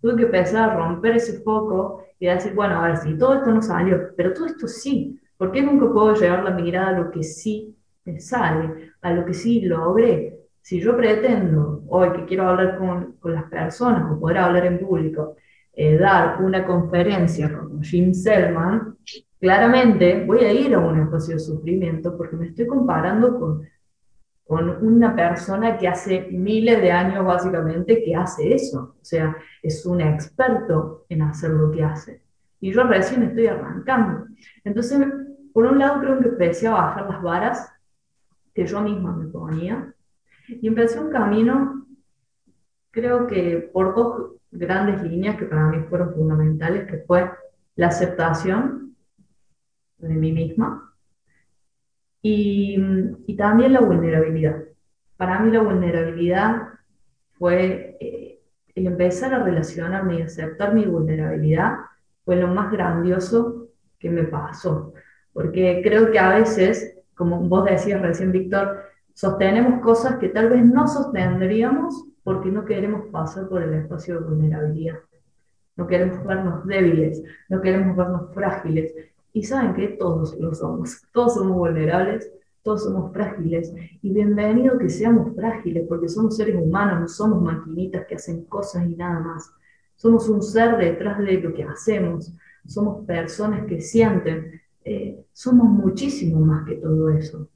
[0.00, 3.50] Tuve que empezar a romper ese foco y decir, bueno, a ver, si todo esto
[3.50, 7.10] no salió, pero todo esto sí, ¿Por qué nunca puedo llevar la mirada a lo
[7.10, 7.74] que sí
[8.04, 10.38] me sale, a lo que sí logré?
[10.60, 14.78] Si yo pretendo hoy que quiero hablar con, con las personas o poder hablar en
[14.78, 15.36] público,
[15.72, 18.98] eh, dar una conferencia como Jim Selman,
[19.40, 23.66] claramente voy a ir a un espacio de sufrimiento porque me estoy comparando con,
[24.44, 28.94] con una persona que hace miles de años básicamente que hace eso.
[29.00, 32.20] O sea, es un experto en hacer lo que hace.
[32.60, 34.26] Y yo recién estoy arrancando.
[34.64, 34.98] Entonces
[35.52, 37.72] por un lado creo que empecé a bajar las varas
[38.54, 39.92] que yo misma me ponía
[40.48, 41.86] y empecé un camino,
[42.90, 47.30] creo que por dos grandes líneas que para mí fueron fundamentales, que fue
[47.76, 48.96] la aceptación
[49.98, 50.92] de mí misma
[52.22, 52.76] y,
[53.36, 54.64] también la vulnerabilidad.
[55.16, 56.68] Para mí la vulnerabilidad
[57.38, 58.42] fue eh,
[58.74, 61.76] el empezar a relacionarme y aceptar mi vulnerabilidad
[62.24, 64.92] fue lo más grandioso que me pasó
[65.40, 68.82] porque creo que a veces, como vos decías recién, Víctor,
[69.14, 74.26] sostenemos cosas que tal vez no sostendríamos porque no queremos pasar por el espacio de
[74.26, 74.98] vulnerabilidad.
[75.76, 78.94] No queremos vernos débiles, no queremos vernos frágiles.
[79.32, 82.30] Y saben que todos lo somos, todos somos vulnerables,
[82.62, 83.72] todos somos frágiles.
[84.02, 88.86] Y bienvenido que seamos frágiles, porque somos seres humanos, no somos maquinitas que hacen cosas
[88.86, 89.50] y nada más.
[89.96, 92.30] Somos un ser detrás de lo que hacemos,
[92.66, 97.48] somos personas que sienten, eh, somos muchísimo más que todo eso.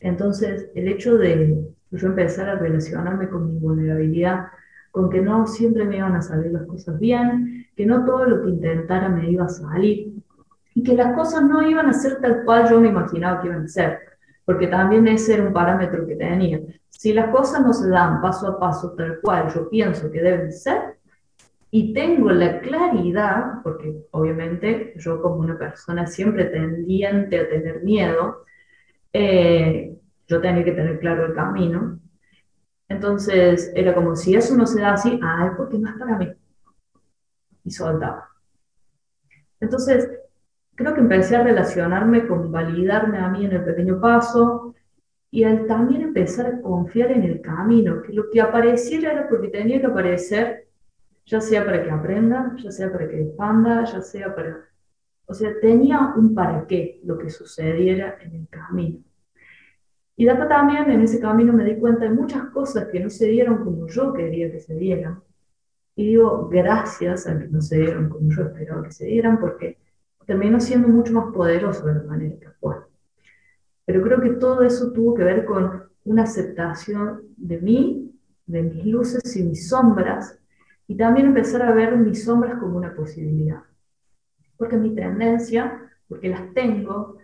[0.00, 4.46] Entonces, el hecho de yo empezar a relacionarme con mi vulnerabilidad,
[4.90, 8.42] con que no siempre me iban a salir las cosas bien, que no todo lo
[8.42, 10.12] que intentara me iba a salir,
[10.74, 13.64] y que las cosas no iban a ser tal cual yo me imaginaba que iban
[13.64, 13.98] a ser,
[14.44, 16.60] porque también ese era un parámetro que tenía.
[16.88, 20.52] Si las cosas no se dan paso a paso tal cual yo pienso que deben
[20.52, 20.97] ser,
[21.70, 28.44] y tengo la claridad, porque obviamente yo como una persona siempre tendiente a tener miedo,
[29.12, 29.94] eh,
[30.26, 32.00] yo tenía que tener claro el camino.
[32.88, 36.32] Entonces era como si eso no se da así, ah, porque no es para mí.
[37.64, 38.30] Y soltaba.
[39.60, 40.08] Entonces,
[40.74, 44.74] creo que empecé a relacionarme con validarme a mí en el pequeño paso
[45.30, 49.48] y al también empezar a confiar en el camino, que lo que apareciera era porque
[49.48, 50.67] tenía que aparecer
[51.28, 54.64] ya sea para que aprenda, ya sea para que expanda, ya sea para...
[55.26, 59.00] O sea, tenía un para qué lo que sucediera en el camino.
[60.16, 63.10] Y de acá también en ese camino me di cuenta de muchas cosas que no
[63.10, 65.22] se dieron como yo quería que se dieran.
[65.94, 69.78] Y digo, gracias a que no se dieron como yo esperaba que se dieran, porque
[70.24, 72.76] terminó siendo mucho más poderoso de la manera que fue.
[73.84, 78.86] Pero creo que todo eso tuvo que ver con una aceptación de mí, de mis
[78.86, 80.37] luces y mis sombras,
[80.88, 83.62] y también empezar a ver mis sombras como una posibilidad.
[84.56, 87.18] Porque mi tendencia, porque las tengo,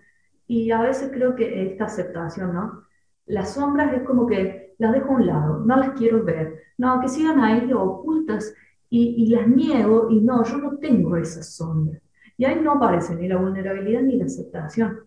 [0.46, 2.84] y a veces creo que esta aceptación, ¿no?
[3.26, 7.00] las sombras es como que las dejo a un lado, no las quiero ver, no,
[7.00, 8.54] que sigan ahí ocultas
[8.90, 12.02] y, y las niego y no, yo no tengo esas sombras.
[12.36, 15.00] Y ahí no aparece ni la vulnerabilidad ni la aceptación.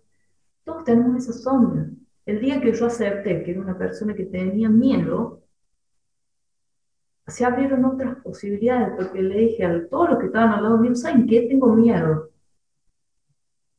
[0.63, 1.87] Todos tenemos esas sombras.
[2.25, 5.43] El día que yo acepté que era una persona que tenía miedo,
[7.27, 10.95] se abrieron otras posibilidades, porque le dije a todos los que estaban al lado mío,
[10.95, 11.41] ¿saben qué?
[11.41, 12.29] Tengo miedo.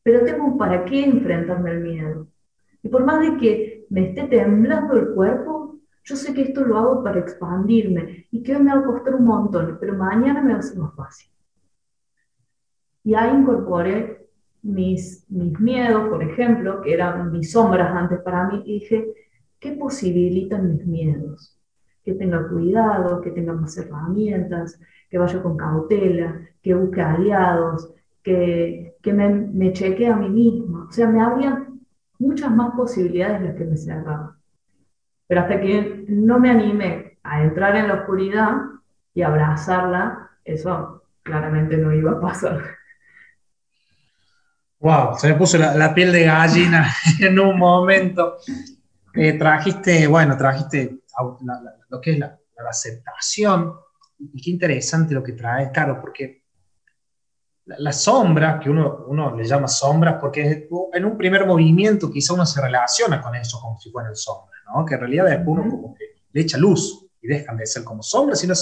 [0.03, 2.29] Pero tengo para qué enfrentarme al miedo.
[2.83, 6.79] Y por más de que me esté temblando el cuerpo, yo sé que esto lo
[6.79, 10.53] hago para expandirme y que hoy me va a costar un montón, pero mañana me
[10.53, 11.31] va a ser más fácil.
[13.05, 14.29] Y ahí incorporé
[14.63, 19.07] mis, mis miedos, por ejemplo, que eran mis sombras antes para mí, y dije,
[19.59, 21.58] ¿qué posibilitan mis miedos?
[22.09, 24.81] Que tenga cuidado, que tenga más herramientas,
[25.11, 27.93] que vaya con cautela, que busque aliados,
[28.23, 30.87] que, que me, me chequee a mí misma.
[30.89, 31.81] O sea, me abrían
[32.19, 34.31] muchas más posibilidades de las que me cerraban.
[35.27, 38.55] Pero hasta que no me animé a entrar en la oscuridad
[39.13, 42.63] y abrazarla, eso claramente no iba a pasar.
[44.81, 46.87] Wow, se me puso la, piel de gallina
[47.21, 48.39] en un momento.
[49.13, 51.01] Eh, trajiste, bueno, trajiste
[51.89, 52.39] lo que es la,
[52.69, 53.73] aceptación,
[54.19, 56.43] y qué interesante lo que trae, claro, porque
[57.65, 62.45] la, sombra, que uno, uno le llama sombra, porque en un primer movimiento quizá uno
[62.45, 64.85] se relaciona con eso como si fueran sombras, ¿no?
[64.85, 68.03] que en realidad después uno como que le echa luz y dejan de ser como
[68.03, 68.55] sombras sino,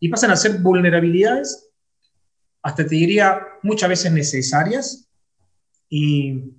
[0.00, 1.70] y pasan a ser vulnerabilidades,
[2.62, 5.08] hasta te diría muchas veces necesarias,
[5.88, 6.54] y,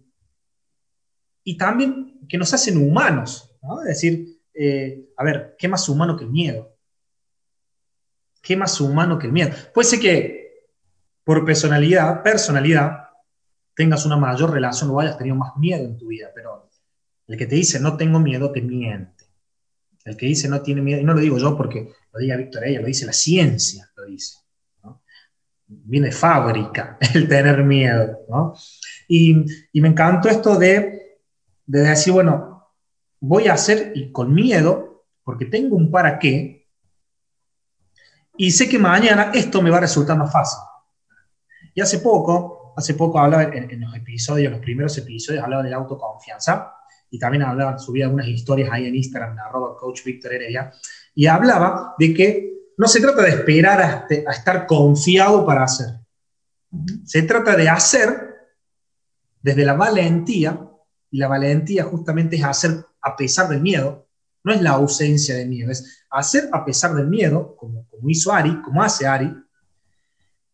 [1.43, 3.81] y también que nos hacen humanos, ¿no?
[3.81, 6.75] es decir, eh, a ver, ¿qué más humano que el miedo?
[8.41, 9.51] ¿Qué más humano que el miedo?
[9.73, 10.39] Puede ser que
[11.23, 13.09] por personalidad, personalidad,
[13.75, 16.69] tengas una mayor relación o hayas tenido más miedo en tu vida, pero
[17.27, 19.25] el que te dice no tengo miedo te miente.
[20.03, 22.65] El que dice no tiene miedo, y no lo digo yo porque lo diga Víctor
[22.65, 24.37] ella, lo dice la ciencia, lo dice.
[25.67, 28.55] Viene fábrica el tener miedo.
[29.07, 29.45] Y,
[29.79, 31.19] me encantó esto de,
[31.65, 32.58] de decir, bueno,
[33.19, 36.59] voy a hacer y con miedo, porque tengo un para qué,
[38.37, 40.59] y sé que mañana esto me va a resultar más fácil.
[41.73, 45.75] Y hace poco, hace poco hablaba en, los episodios, los primeros episodios, hablaba de la
[45.75, 46.73] autoconfianza,
[47.11, 50.71] y también hablaba, subía algunas historias ahí en Instagram, arroba coach Víctor Heredia,
[51.13, 55.99] y hablaba de que no se trata de esperar a, a estar confiado para hacer.
[57.03, 58.35] Se trata de hacer
[59.41, 60.65] desde la valentía,
[61.11, 64.07] y la valentía justamente es hacer a pesar del miedo,
[64.43, 68.31] no es la ausencia de miedo, es hacer a pesar del miedo, como, como hizo
[68.31, 69.33] Ari, como hace Ari.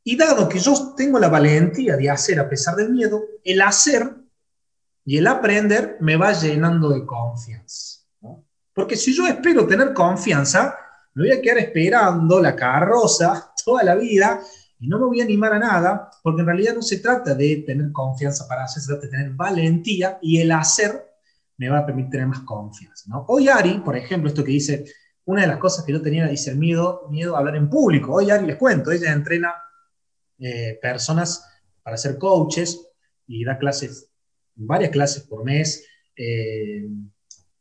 [0.04, 4.16] Y dado que yo tengo la valentía de hacer a pesar del miedo, el hacer
[5.04, 8.02] y el aprender me va llenando de confianza.
[8.74, 10.76] Porque si yo espero tener confianza,
[11.14, 14.42] me voy a quedar esperando la carroza toda la vida
[14.80, 17.64] y no me voy a animar a nada, porque en realidad no se trata de
[17.66, 21.15] tener confianza para hacer, se trata de tener valentía y el hacer
[21.58, 23.06] me va a permitir tener más confianza.
[23.08, 23.26] ¿no?
[23.28, 24.86] Hoy Ari, por ejemplo, esto que dice,
[25.26, 28.14] una de las cosas que yo tenía, dice, el miedo, a hablar en público.
[28.14, 29.54] Hoy Ari les cuento, ella entrena
[30.40, 31.46] eh, personas
[31.82, 32.88] para ser coaches
[33.28, 34.10] y da clases,
[34.56, 36.88] varias clases por mes eh,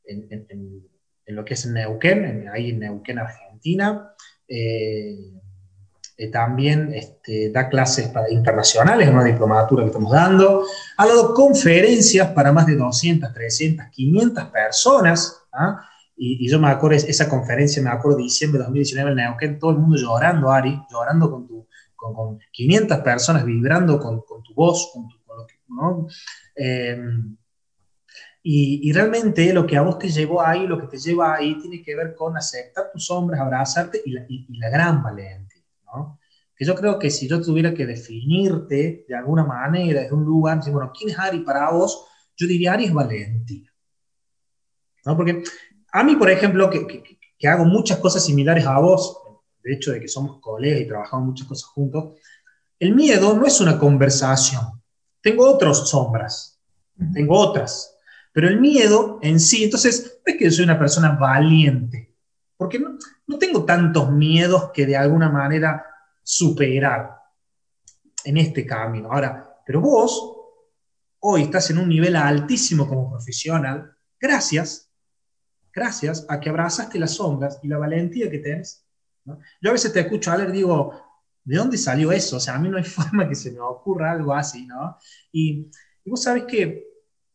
[0.04, 0.88] en,
[1.26, 4.14] lo que es en Neuquén, ahí en Neuquén, Argentina.
[4.46, 5.32] Eh,
[6.16, 10.64] eh, también este, da clases para internacionales, una diplomatura que estamos dando.
[10.96, 15.42] Ha dado conferencias para más de 200, 300, 500 personas.
[15.52, 15.84] ¿ah?
[16.16, 19.72] Y, yo me acuerdo, esa conferencia, me acuerdo de diciembre de 2019 en Neuquén, todo
[19.72, 25.08] el mundo llorando, Ari, llorando con, tu, con, 500 personas vibrando con, tu voz, con
[25.08, 25.16] tu,
[25.68, 26.06] ¿no?
[26.54, 27.36] Em,
[28.40, 31.58] y, y, realmente lo que a vos te llevó ahí, lo que te lleva ahí,
[31.60, 35.53] tiene que ver con aceptar tus hombres, abrazarte y la, y la gran valentía.
[36.56, 40.58] Que yo creo que si yo tuviera que definirte de alguna manera, desde un lugar,
[40.58, 42.06] decir, bueno, ¿quién es Ari para vos?
[42.36, 43.70] Yo diría Ari es valentía.
[45.04, 45.16] ¿No?
[45.16, 45.42] Porque
[45.92, 49.18] a mí, por ejemplo, que, que, hago muchas cosas similares a vos,
[49.62, 52.14] de hecho de que somos colegas y trabajamos muchas cosas juntos,
[52.78, 54.82] el miedo no es una conversación.
[55.20, 56.60] Tengo otras sombras,
[57.12, 57.96] tengo otras.
[58.32, 62.13] Pero el miedo en sí, entonces, no es que yo soy una persona valiente,
[62.56, 65.84] porque no, no tengo tantos miedos que de alguna manera
[66.22, 67.18] superar
[68.24, 69.12] en este camino.
[69.12, 70.34] Ahora, pero vos
[71.20, 74.90] hoy estás en un nivel altísimo como profesional, gracias,
[75.72, 78.86] gracias a que abrazaste las sombras y la valentía que tenés.
[79.24, 80.92] Yo a veces te escucho hablar y digo,
[81.42, 82.36] ¿de dónde salió eso?
[82.36, 84.98] O sea, a mí no hay forma que se me ocurra algo así, ¿no?
[85.32, 85.70] Y,
[86.04, 86.93] y vos sabes que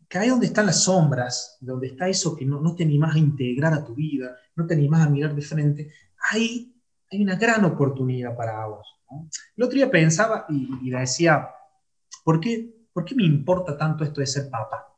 [0.10, 3.20] que ahí donde están las sombras, donde está eso que no, no te animás a
[3.20, 5.94] integrar a tu vida, no te animás a mirar de frente,
[6.32, 6.76] ahí
[7.12, 8.88] hay una gran oportunidad para vos.
[9.56, 11.50] El otro día pensaba y, y decía,
[12.24, 14.90] ¿por qué, ¿por qué me importa tanto esto de ser papa?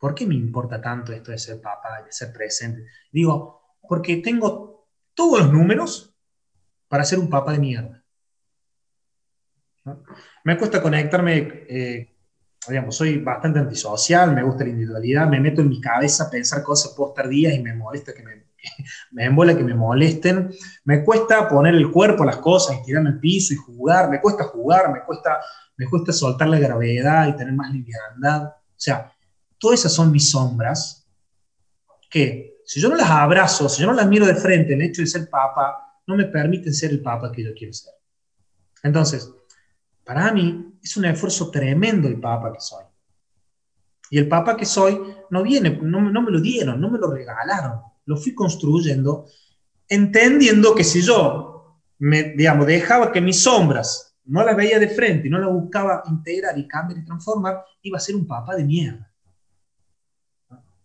[0.00, 2.86] ¿Por qué me importa tanto esto de ser papá, de ser presente?
[3.12, 6.16] Digo, porque tengo todos los números
[6.88, 8.02] para ser un papá de mierda.
[10.44, 11.36] Me cuesta conectarme,
[11.68, 12.09] eh,
[12.68, 16.62] digamos, soy bastante antisocial, me gusta la individualidad, me meto en mi cabeza a pensar
[16.62, 18.44] cosas, puedo estar y me molesta que me,
[19.12, 20.50] me embola que me molesten.
[20.84, 24.20] Me cuesta poner el cuerpo a las cosas y tirarme al piso y jugar, me
[24.20, 25.40] cuesta jugar, me cuesta,
[25.76, 28.44] me cuesta soltar la gravedad y tener más liviandad.
[28.44, 29.12] O sea,
[29.58, 31.06] todas esas son mis sombras,
[32.10, 35.02] que si yo no las abrazo, si yo no las miro de frente, el hecho
[35.02, 37.94] de ser papa, no me permiten ser el papa que yo quiero ser.
[38.82, 39.30] Entonces,
[40.04, 42.84] para mí es un esfuerzo tremendo el papa que soy.
[44.10, 45.00] Y el papa que soy
[45.30, 49.26] no viene, no, no me lo dieron, no me lo regalaron, lo fui construyendo
[49.90, 55.26] entendiendo que si yo me, digamos, dejaba que mis sombras no las veía de frente
[55.26, 58.64] y no las buscaba integrar y cambiar y transformar, iba a ser un papa de
[58.64, 59.12] mierda.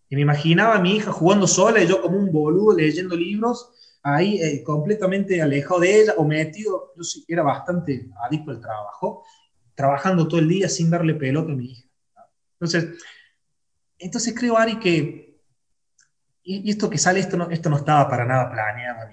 [0.09, 3.69] Y me imaginaba a mi hija jugando sola y yo como un boludo leyendo libros,
[4.01, 9.23] ahí eh, completamente alejado de ella o metido, yo sí, era bastante adicto al trabajo,
[9.75, 11.85] trabajando todo el día sin darle pelota a mi hija.
[12.53, 12.97] Entonces,
[13.99, 15.39] entonces creo, Ari, que,
[16.43, 19.09] y, esto que sale, esto no, esto no estaba para nada planeado.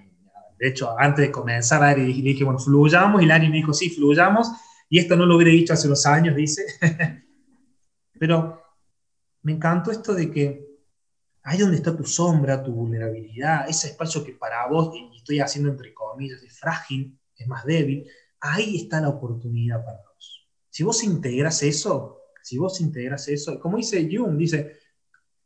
[0.58, 3.90] de hecho, antes de comenzar, Ari le dije, bueno, fluyamos, y Lani me dijo, sí,
[3.90, 4.48] fluyamos,
[4.88, 6.64] y esto no lo hubiera dicho hace unos años, dice.
[8.18, 8.62] Pero
[9.42, 10.72] me encantó esto de que
[11.42, 15.70] ahí donde está tu sombra, tu vulnerabilidad, ese espacio que para vos, y estoy haciendo
[15.70, 18.06] entre comillas, es frágil, es más débil,
[18.40, 20.11] ahí está la oportunidad para vos.
[20.72, 24.78] Si vos integras eso, si vos integras eso, como dice Jung, dice,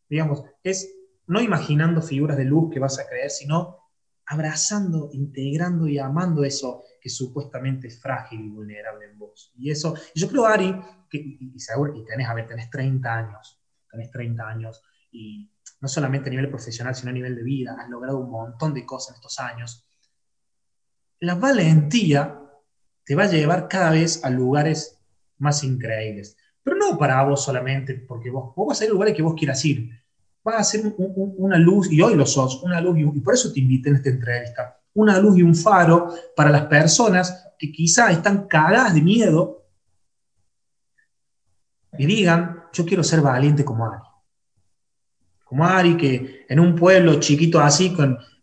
[0.09, 0.89] digamos, es
[1.27, 3.77] no imaginando figuras de luz que vas a creer, sino
[4.27, 9.53] abrazando, integrando y amando eso que supuestamente es frágil y vulnerable en vos.
[9.57, 13.61] Y eso, yo creo, Ari, que, y, seguro, y tenés, a ver, tenés 30 años,
[13.91, 15.51] tenés 30 años, y
[15.81, 18.87] no solamente a nivel profesional, sino a nivel de vida, has logrado un montón de
[18.87, 19.89] cosas en estos años,
[21.19, 22.43] la valentía
[23.05, 24.96] te va a llevar cada vez a lugares
[25.39, 26.37] más increíbles.
[26.63, 29.65] Pero no para vos solamente, porque vos, vas a ir a lugares que vos quieras
[29.65, 29.91] ir.
[30.43, 33.61] Vas a ser una luz, y hoy lo sos, una luz, y, por eso te
[33.61, 38.47] invité en esta entrevista, una luz y un faro para las personas que quizá están
[38.47, 39.65] cagadas de miedo
[41.99, 44.07] y digan, yo quiero ser valiente como Ari
[45.47, 47.95] como Ari, que en un pueblo chiquito así,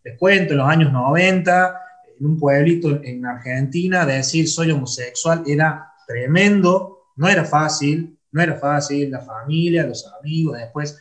[0.06, 1.82] les cuento, en los años 90,
[2.18, 8.42] en un pueblito en Argentina, de decir soy homosexual era tremendo, no era fácil, no
[8.42, 11.00] era fácil, la familia, los amigos, después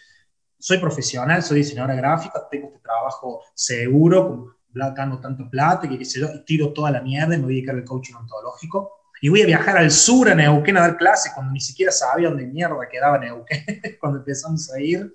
[0.59, 6.45] soy profesional, soy diseñadora gráfica, tengo este trabajo seguro, gano tanto plata, que yo, y
[6.45, 8.93] tiro toda la mierda y me voy a dedicar al coaching ontológico.
[9.21, 12.29] Y voy a viajar al sur, a Neuquén, a dar clases, cuando ni siquiera sabía
[12.29, 13.65] dónde mierda quedaba Neuquén,
[14.01, 15.13] cuando empezamos a ir.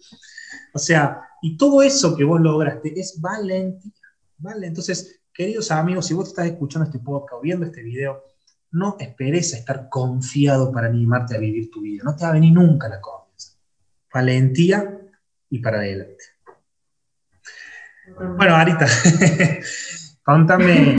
[0.74, 3.92] O sea, y todo eso que vos lograste es valentía,
[4.38, 4.68] ¿vale?
[4.68, 8.24] Entonces, queridos amigos, si vos estás escuchando este podcast o viendo este video,
[8.78, 12.04] no esperes a estar confiado para animarte a vivir tu vida.
[12.04, 13.58] No te va a venir nunca la confianza.
[14.14, 15.00] Valentía
[15.50, 16.24] y para adelante.
[18.38, 18.88] Bueno, Arita,
[20.24, 20.96] contame